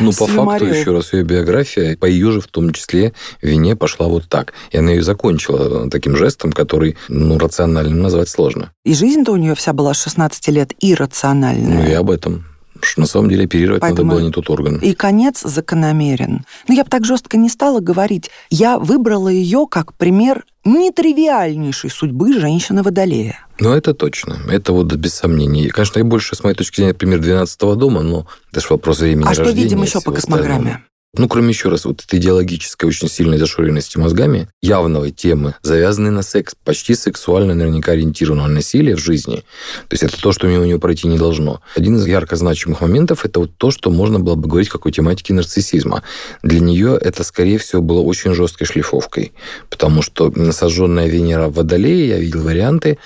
Ну, 0.00 0.12
по 0.12 0.26
факту, 0.26 0.66
еще 0.66 0.92
раз, 0.92 1.12
ее 1.12 1.24
биография, 1.24 1.96
по 1.96 2.06
ее 2.06 2.32
же 2.32 2.40
в 2.40 2.46
том 2.46 2.72
числе, 2.72 3.12
вине 3.42 3.76
пошла 3.76 4.08
вот 4.08 4.28
так. 4.28 4.54
И 4.70 4.78
она 4.78 4.90
ее 4.90 5.02
закончила 5.02 5.90
таким 5.90 6.16
жестом, 6.16 6.52
который, 6.52 6.96
ну, 7.08 7.38
рационально 7.38 7.94
назвать 7.94 8.28
сложно. 8.28 8.72
И 8.84 8.94
жизнь-то 8.94 9.32
у 9.32 9.36
нее 9.36 9.54
вся 9.54 9.72
была 9.72 9.92
с 9.92 10.02
16 10.02 10.48
лет 10.48 10.72
иррациональная. 10.80 11.82
Ну, 11.82 11.86
и 11.86 11.92
об 11.92 12.10
этом 12.10 12.46
что 12.84 13.00
на 13.00 13.06
самом 13.06 13.28
деле 13.28 13.44
оперировать 13.44 13.80
Поэтому 13.80 14.08
надо 14.08 14.18
было 14.18 14.26
не 14.26 14.32
тот 14.32 14.50
орган. 14.50 14.78
И 14.78 14.92
конец 14.94 15.42
закономерен. 15.42 16.44
Но 16.68 16.74
я 16.74 16.84
бы 16.84 16.90
так 16.90 17.04
жестко 17.04 17.36
не 17.36 17.48
стала 17.48 17.80
говорить. 17.80 18.30
Я 18.50 18.78
выбрала 18.78 19.28
ее 19.28 19.66
как 19.70 19.94
пример 19.94 20.44
нетривиальнейшей 20.64 21.90
судьбы 21.90 22.32
женщины-водолея. 22.32 23.38
Ну, 23.62 23.72
это 23.72 23.94
точно. 23.94 24.40
Это 24.50 24.72
вот 24.72 24.92
без 24.92 25.14
сомнений. 25.14 25.68
Конечно, 25.68 26.00
я 26.00 26.04
больше, 26.04 26.34
с 26.34 26.42
моей 26.42 26.56
точки 26.56 26.76
зрения, 26.76 26.94
пример 26.94 27.20
12-го 27.20 27.76
дома, 27.76 28.02
но 28.02 28.26
это 28.50 28.60
же 28.60 28.66
вопрос 28.70 28.98
времени 28.98 29.24
А 29.28 29.34
что 29.34 29.50
видим 29.50 29.82
еще 29.82 30.00
по 30.00 30.10
космограмме? 30.10 30.82
Ну, 31.14 31.28
кроме 31.28 31.50
еще 31.50 31.68
раз, 31.68 31.84
вот 31.84 32.02
этой 32.02 32.18
идеологической 32.18 32.88
очень 32.88 33.06
сильной 33.06 33.36
зашоренности 33.36 33.98
мозгами, 33.98 34.48
явного 34.62 35.10
темы, 35.10 35.54
завязанной 35.60 36.10
на 36.10 36.22
секс, 36.22 36.54
почти 36.64 36.94
сексуально 36.94 37.54
наверняка 37.54 37.92
ориентированного 37.92 38.48
насилия 38.48 38.96
в 38.96 38.98
жизни. 38.98 39.44
То 39.88 39.92
есть 39.92 40.04
это 40.04 40.18
то, 40.18 40.32
что 40.32 40.46
мимо 40.46 40.64
него 40.64 40.78
пройти 40.78 41.08
не 41.08 41.18
должно. 41.18 41.60
Один 41.76 41.96
из 41.96 42.06
ярко 42.06 42.36
значимых 42.36 42.80
моментов– 42.80 43.24
это 43.26 43.40
вот 43.40 43.50
то, 43.58 43.70
что 43.70 43.90
можно 43.90 44.20
было 44.20 44.36
бы 44.36 44.48
говорить 44.48 44.70
как 44.70 44.86
о 44.86 44.90
тематике 44.90 45.34
нарциссизма. 45.34 46.02
Для 46.42 46.60
нее 46.60 46.98
это, 46.98 47.24
скорее 47.24 47.58
всего, 47.58 47.82
было 47.82 48.00
очень 48.00 48.32
жесткой 48.32 48.66
шлифовкой, 48.66 49.32
потому 49.68 50.00
что 50.00 50.32
сожженная 50.52 51.08
Венера 51.08 51.48
в 51.48 51.56
Водолее, 51.56 52.08
я 52.08 52.18
видел 52.18 52.40
варианты, 52.40 52.96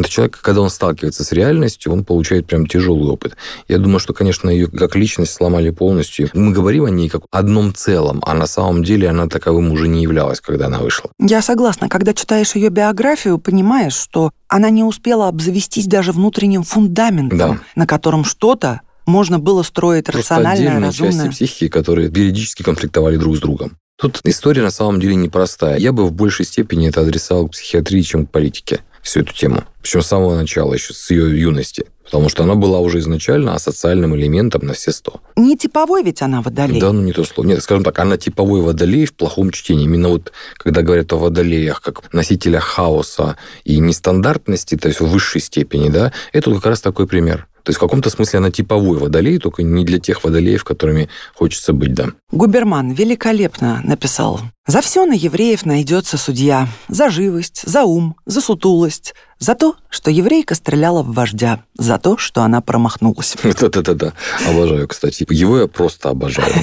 это 0.00 0.08
человек, 0.08 0.38
когда 0.40 0.60
он 0.60 0.70
сталкивается 0.70 1.24
с 1.24 1.32
реальностью, 1.32 1.92
он 1.92 2.04
получает 2.04 2.46
прям 2.46 2.66
тяжелый 2.66 3.08
опыт. 3.08 3.36
Я 3.68 3.78
думаю, 3.78 3.98
что, 3.98 4.12
конечно, 4.12 4.50
ее 4.50 4.66
как 4.66 4.96
личность 4.96 5.32
сломали 5.32 5.70
полностью. 5.70 6.30
Мы 6.34 6.52
говорим 6.52 6.84
о 6.84 6.90
ней 6.90 7.08
как 7.08 7.22
одном 7.30 7.74
целом, 7.74 8.22
а 8.26 8.34
на 8.34 8.46
самом 8.46 8.84
деле 8.84 9.08
она 9.08 9.28
таковым 9.28 9.70
уже 9.72 9.88
не 9.88 10.02
являлась, 10.02 10.40
когда 10.40 10.66
она 10.66 10.78
вышла. 10.78 11.10
Я 11.18 11.42
согласна. 11.42 11.88
Когда 11.88 12.14
читаешь 12.14 12.54
ее 12.54 12.70
биографию, 12.70 13.38
понимаешь, 13.38 13.94
что 13.94 14.30
она 14.48 14.70
не 14.70 14.84
успела 14.84 15.28
обзавестись 15.28 15.86
даже 15.86 16.12
внутренним 16.12 16.62
фундаментом, 16.62 17.38
да. 17.38 17.58
на 17.74 17.86
котором 17.86 18.24
что-то 18.24 18.80
можно 19.06 19.38
было 19.38 19.62
строить 19.62 20.06
Просто 20.06 20.36
рациональное, 20.36 20.80
разумное. 20.80 21.26
части 21.26 21.30
психики, 21.30 21.68
которые 21.68 22.10
периодически 22.10 22.62
конфликтовали 22.62 23.16
друг 23.16 23.36
с 23.36 23.40
другом. 23.40 23.76
Тут 23.96 24.20
история 24.24 24.62
на 24.62 24.70
самом 24.70 25.00
деле 25.00 25.14
непростая. 25.14 25.78
Я 25.78 25.92
бы 25.92 26.06
в 26.06 26.12
большей 26.12 26.44
степени 26.44 26.88
это 26.88 27.02
адресовал 27.02 27.48
к 27.48 27.52
психиатрии, 27.52 28.02
чем 28.02 28.26
к 28.26 28.30
политике 28.30 28.80
всю 29.04 29.20
эту 29.20 29.32
тему. 29.32 29.62
Причем 29.82 30.02
с 30.02 30.06
самого 30.06 30.34
начала, 30.34 30.74
еще 30.74 30.92
с 30.92 31.10
ее 31.10 31.38
юности. 31.40 31.86
Потому 32.04 32.28
что 32.28 32.42
она 32.42 32.54
была 32.54 32.80
уже 32.80 32.98
изначально 32.98 33.54
асоциальным 33.54 34.14
элементом 34.14 34.66
на 34.66 34.74
все 34.74 34.92
сто. 34.92 35.20
Не 35.36 35.56
типовой 35.56 36.02
ведь 36.02 36.20
она 36.22 36.42
водолей? 36.42 36.80
Да, 36.80 36.92
ну 36.92 37.02
не 37.02 37.12
то 37.12 37.24
слово. 37.24 37.46
Нет, 37.46 37.62
скажем 37.62 37.82
так, 37.82 37.98
она 37.98 38.18
типовой 38.18 38.60
водолей 38.60 39.06
в 39.06 39.14
плохом 39.14 39.50
чтении. 39.50 39.84
Именно 39.84 40.08
вот, 40.08 40.32
когда 40.56 40.82
говорят 40.82 41.12
о 41.12 41.16
водолеях 41.16 41.80
как 41.80 42.12
носителях 42.12 42.64
хаоса 42.64 43.36
и 43.64 43.78
нестандартности, 43.78 44.76
то 44.76 44.88
есть 44.88 45.00
в 45.00 45.06
высшей 45.06 45.40
степени, 45.40 45.88
да, 45.88 46.12
это 46.32 46.52
как 46.54 46.66
раз 46.66 46.80
такой 46.80 47.06
пример. 47.06 47.46
То 47.64 47.70
есть 47.70 47.78
в 47.78 47.80
каком-то 47.80 48.10
смысле 48.10 48.38
она 48.38 48.50
типовой 48.50 48.98
водолей, 48.98 49.38
только 49.38 49.62
не 49.62 49.84
для 49.84 49.98
тех 49.98 50.22
водолеев, 50.22 50.62
которыми 50.64 51.08
хочется 51.34 51.72
быть, 51.72 51.94
да. 51.94 52.08
Губерман 52.30 52.92
великолепно 52.92 53.80
написал. 53.82 54.40
«За 54.66 54.82
все 54.82 55.06
на 55.06 55.14
евреев 55.14 55.64
найдется 55.64 56.18
судья. 56.18 56.68
За 56.88 57.08
живость, 57.08 57.62
за 57.66 57.84
ум, 57.84 58.16
за 58.26 58.42
сутулость, 58.42 59.14
за 59.38 59.54
то, 59.54 59.76
что 59.88 60.10
еврейка 60.10 60.54
стреляла 60.54 61.02
в 61.02 61.14
вождя, 61.14 61.64
за 61.78 61.98
то, 61.98 62.18
что 62.18 62.42
она 62.42 62.60
промахнулась». 62.60 63.34
Да-да-да, 63.60 64.12
обожаю, 64.46 64.86
кстати. 64.86 65.26
Его 65.30 65.60
я 65.60 65.66
просто 65.66 66.10
обожаю. 66.10 66.52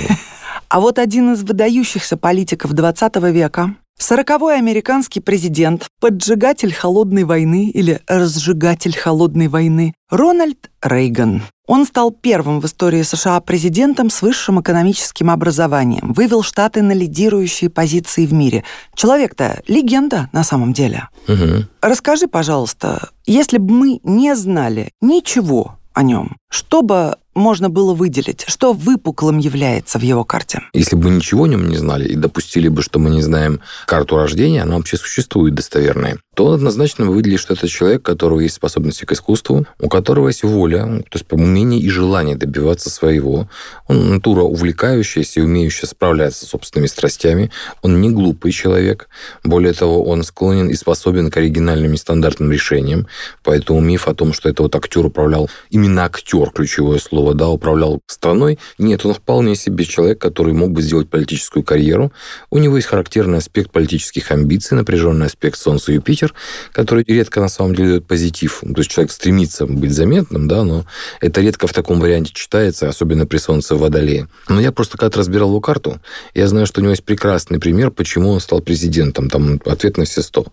А 0.72 0.80
вот 0.80 1.00
один 1.00 1.34
из 1.34 1.44
выдающихся 1.44 2.16
политиков 2.16 2.72
20 2.72 3.18
века, 3.24 3.76
Сороковой 3.98 4.58
американский 4.58 5.20
президент, 5.20 5.88
поджигатель 6.00 6.74
холодной 6.74 7.24
войны 7.24 7.70
или 7.70 8.02
разжигатель 8.08 8.98
холодной 8.98 9.48
войны 9.48 9.94
Рональд 10.10 10.72
Рейган. 10.82 11.44
Он 11.68 11.86
стал 11.86 12.12
первым 12.12 12.60
в 12.60 12.66
истории 12.66 13.02
США 13.02 13.40
президентом 13.40 14.10
с 14.10 14.22
высшим 14.22 14.60
экономическим 14.60 15.30
образованием, 15.30 16.12
вывел 16.12 16.44
Штаты 16.44 16.82
на 16.82 16.92
лидирующие 16.92 17.70
позиции 17.70 18.26
в 18.26 18.34
мире. 18.34 18.66
Человек-то 18.96 19.62
легенда 19.68 20.30
на 20.34 20.44
самом 20.44 20.74
деле. 20.74 21.08
Угу. 21.30 21.66
Расскажи, 21.82 22.28
пожалуйста, 22.28 23.12
если 23.26 23.58
бы 23.58 23.74
мы 23.74 24.00
не 24.04 24.36
знали 24.36 24.92
ничего 25.00 25.78
о 25.94 26.04
нем, 26.04 26.36
что 26.50 26.82
бы 26.82 27.16
можно 27.34 27.70
было 27.70 27.94
выделить? 27.94 28.44
Что 28.48 28.74
выпуклым 28.74 29.38
является 29.38 30.00
в 30.00 30.02
его 30.02 30.24
карте? 30.24 30.62
Если 30.74 30.96
бы 30.96 31.10
ничего 31.10 31.46
о 31.46 31.48
нем 31.48 31.70
не 31.70 31.78
знали 31.78 32.08
и 32.08 32.16
допустили 32.16 32.68
бы, 32.68 32.82
что 32.82 33.00
мы 33.00 33.10
не 33.10 33.22
знаем 33.22 33.62
карту 33.86 34.18
рождения, 34.18 34.64
она 34.64 34.76
вообще 34.76 34.98
существует 34.98 35.56
достоверная, 35.56 36.18
то 36.36 36.52
однозначно 36.54 37.06
мы 37.06 37.14
выделили, 37.14 37.38
что 37.38 37.54
это 37.54 37.68
человек, 37.68 38.02
у 38.02 38.04
которого 38.04 38.40
есть 38.40 38.56
способности 38.56 39.06
к 39.06 39.12
искусству, 39.12 39.66
у 39.80 39.90
которого 39.90 40.28
есть 40.28 40.44
воля, 40.44 41.04
то 41.10 41.18
есть 41.18 41.26
умение 41.32 41.80
и 41.80 41.90
желание 41.90 42.36
добиваться 42.36 42.90
своего. 42.90 43.50
Он 43.88 44.10
натура 44.10 44.42
увлекающаяся 44.44 45.40
и 45.40 45.44
умеющая 45.44 45.88
справляться 45.88 46.46
с 46.46 46.50
собственными 46.50 46.88
страстями. 46.88 47.52
Он 47.82 48.02
не 48.02 48.10
глупый 48.10 48.52
человек. 48.52 49.08
Более 49.44 49.74
того, 49.74 50.04
он 50.04 50.24
склонен 50.24 50.70
и 50.70 50.74
способен 50.74 51.30
к 51.30 51.38
оригинальным 51.38 51.94
и 51.94 51.98
стандартным 51.98 52.52
решениям. 52.52 53.08
Поэтому 53.44 53.80
миф 53.80 54.08
о 54.08 54.16
том, 54.16 54.34
что 54.34 54.50
это 54.50 54.64
вот 54.64 54.76
актер 54.76 55.06
управлял, 55.06 55.50
именно 55.70 56.06
актер, 56.06 56.52
ключевое 56.52 57.00
слово, 57.00 57.21
слово, 57.22 57.36
да, 57.36 57.50
управлял 57.50 58.02
страной. 58.08 58.58
Нет, 58.80 59.06
он 59.06 59.14
вполне 59.14 59.56
себе 59.56 59.86
человек, 59.86 60.20
который 60.20 60.54
мог 60.54 60.72
бы 60.72 60.82
сделать 60.82 61.08
политическую 61.08 61.64
карьеру. 61.64 62.12
У 62.50 62.58
него 62.58 62.78
есть 62.78 62.88
характерный 62.88 63.38
аспект 63.38 63.72
политических 63.72 64.32
амбиций, 64.32 64.76
напряженный 64.76 65.28
аспект 65.28 65.60
Солнца 65.60 65.92
Юпитер, 65.92 66.34
который 66.74 67.04
редко 67.08 67.40
на 67.40 67.50
самом 67.50 67.76
деле 67.76 67.90
дает 67.90 68.08
позитив. 68.08 68.62
То 68.62 68.80
есть 68.80 68.90
человек 68.90 69.12
стремится 69.12 69.68
быть 69.68 69.92
заметным, 69.92 70.48
да, 70.48 70.64
но 70.64 70.86
это 71.20 71.42
редко 71.42 71.68
в 71.68 71.74
таком 71.74 72.00
варианте 72.00 72.32
читается, 72.34 72.90
особенно 72.90 73.28
при 73.28 73.38
Солнце 73.38 73.76
в 73.76 73.80
Водолее. 73.80 74.28
Но 74.50 74.60
я 74.60 74.72
просто 74.72 74.98
когда-то 74.98 75.20
разбирал 75.20 75.50
его 75.50 75.62
карту, 75.62 76.00
я 76.34 76.48
знаю, 76.48 76.66
что 76.66 76.82
у 76.82 76.84
него 76.84 76.92
есть 76.92 77.04
прекрасный 77.04 77.60
пример, 77.60 77.92
почему 77.92 78.32
он 78.32 78.40
стал 78.40 78.62
президентом. 78.62 79.30
Там 79.30 79.62
ответ 79.66 79.98
на 79.98 80.06
все 80.06 80.24
сто. 80.24 80.48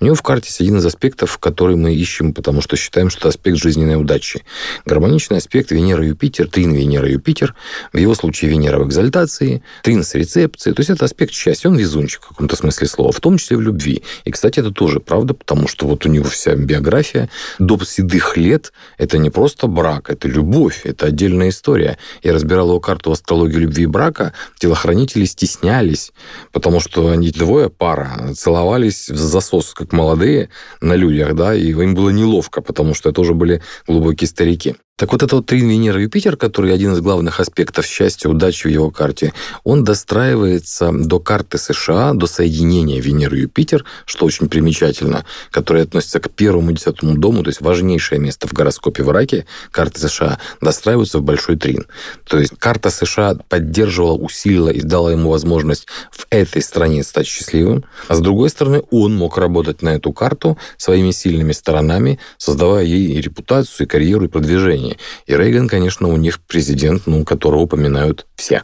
У 0.00 0.04
него 0.04 0.14
в 0.14 0.22
карте 0.22 0.46
есть 0.46 0.60
один 0.62 0.78
из 0.78 0.86
аспектов, 0.86 1.36
который 1.36 1.76
мы 1.76 1.94
ищем, 1.94 2.32
потому 2.32 2.62
что 2.62 2.76
считаем, 2.76 3.10
что 3.10 3.20
это 3.20 3.28
аспект 3.28 3.58
жизненной 3.58 4.00
удачи. 4.00 4.42
Гармоничный 4.86 5.38
аспект 5.38 5.70
Венеры 5.70 6.13
Венера-Юпитер, 6.14 6.48
трин 6.48 6.72
Венера-Юпитер, 6.74 7.54
в 7.92 7.96
его 7.96 8.14
случае 8.14 8.50
Венера 8.50 8.78
в 8.78 8.86
экзальтации, 8.86 9.62
трин 9.82 10.02
с 10.02 10.14
рецепцией. 10.14 10.74
То 10.74 10.80
есть 10.80 10.90
это 10.90 11.04
аспект 11.04 11.32
счастья. 11.32 11.68
Он 11.68 11.76
везунчик 11.76 12.22
в 12.22 12.28
каком-то 12.28 12.56
смысле 12.56 12.86
слова, 12.86 13.12
в 13.12 13.20
том 13.20 13.38
числе 13.38 13.56
в 13.56 13.60
любви. 13.60 14.02
И, 14.24 14.30
кстати, 14.30 14.60
это 14.60 14.70
тоже 14.70 15.00
правда, 15.00 15.34
потому 15.34 15.68
что 15.68 15.86
вот 15.86 16.06
у 16.06 16.08
него 16.08 16.24
вся 16.24 16.54
биография 16.54 17.28
до 17.58 17.78
седых 17.84 18.36
лет– 18.36 18.72
это 18.98 19.18
не 19.18 19.30
просто 19.30 19.66
брак, 19.66 20.10
это 20.10 20.28
любовь, 20.28 20.82
это 20.84 21.06
отдельная 21.06 21.50
история. 21.50 21.98
Я 22.22 22.32
разбирал 22.32 22.68
его 22.68 22.80
карту 22.80 23.12
астрологии 23.12 23.56
любви 23.56 23.82
и 23.82 23.86
брака, 23.86 24.32
телохранители 24.58 25.24
стеснялись, 25.24 26.12
потому 26.52 26.80
что 26.80 27.08
они 27.08 27.30
двое 27.30 27.68
пара 27.68 28.32
целовались 28.34 29.10
в 29.10 29.16
засос, 29.16 29.74
как 29.74 29.92
молодые, 29.92 30.48
на 30.80 30.94
людях, 30.94 31.34
да, 31.34 31.54
и 31.54 31.70
им 31.70 31.94
было 31.94 32.10
неловко, 32.10 32.62
потому 32.62 32.94
что 32.94 33.10
это 33.10 33.16
тоже 33.16 33.34
были 33.34 33.62
глубокие 33.86 34.28
старики. 34.28 34.76
Так 34.96 35.10
вот, 35.10 35.24
это 35.24 35.34
вот 35.34 35.46
трин 35.46 35.68
Венера-Юпитер, 35.68 36.36
который 36.36 36.72
один 36.72 36.92
из 36.92 37.00
главных 37.00 37.40
аспектов 37.40 37.84
счастья, 37.84 38.28
удачи 38.28 38.68
в 38.68 38.70
его 38.70 38.92
карте, 38.92 39.32
он 39.64 39.82
достраивается 39.82 40.92
до 40.92 41.18
карты 41.18 41.58
США, 41.58 42.12
до 42.12 42.28
соединения 42.28 43.00
Венеры-Юпитер, 43.00 43.84
что 44.06 44.24
очень 44.24 44.48
примечательно, 44.48 45.24
которое 45.50 45.82
относится 45.82 46.20
к 46.20 46.30
первому 46.30 46.70
десятому 46.70 47.18
дому, 47.18 47.42
то 47.42 47.48
есть 47.48 47.60
важнейшее 47.60 48.20
место 48.20 48.46
в 48.46 48.52
гороскопе 48.52 49.02
в 49.02 49.10
раке, 49.10 49.46
карты 49.72 49.98
США, 49.98 50.38
достраиваются 50.60 51.18
в 51.18 51.22
большой 51.22 51.56
трин. 51.56 51.86
То 52.28 52.38
есть 52.38 52.52
карта 52.56 52.90
США 52.90 53.34
поддерживала, 53.48 54.16
усилила 54.16 54.68
и 54.68 54.80
дала 54.80 55.10
ему 55.10 55.30
возможность 55.30 55.88
в 56.12 56.28
этой 56.30 56.62
стране 56.62 57.02
стать 57.02 57.26
счастливым, 57.26 57.84
а 58.06 58.14
с 58.14 58.20
другой 58.20 58.48
стороны, 58.48 58.84
он 58.92 59.16
мог 59.16 59.38
работать 59.38 59.82
на 59.82 59.96
эту 59.96 60.12
карту 60.12 60.56
своими 60.76 61.10
сильными 61.10 61.50
сторонами, 61.50 62.20
создавая 62.38 62.84
ей 62.84 63.08
и 63.08 63.20
репутацию, 63.20 63.88
и 63.88 63.90
карьеру, 63.90 64.26
и 64.26 64.28
продвижение 64.28 64.83
отношении. 64.84 64.98
И 65.26 65.36
Рейган, 65.36 65.68
конечно, 65.68 66.08
у 66.08 66.16
них 66.16 66.40
президент, 66.40 67.06
ну, 67.06 67.24
которого 67.24 67.62
упоминают 67.62 68.26
все. 68.36 68.62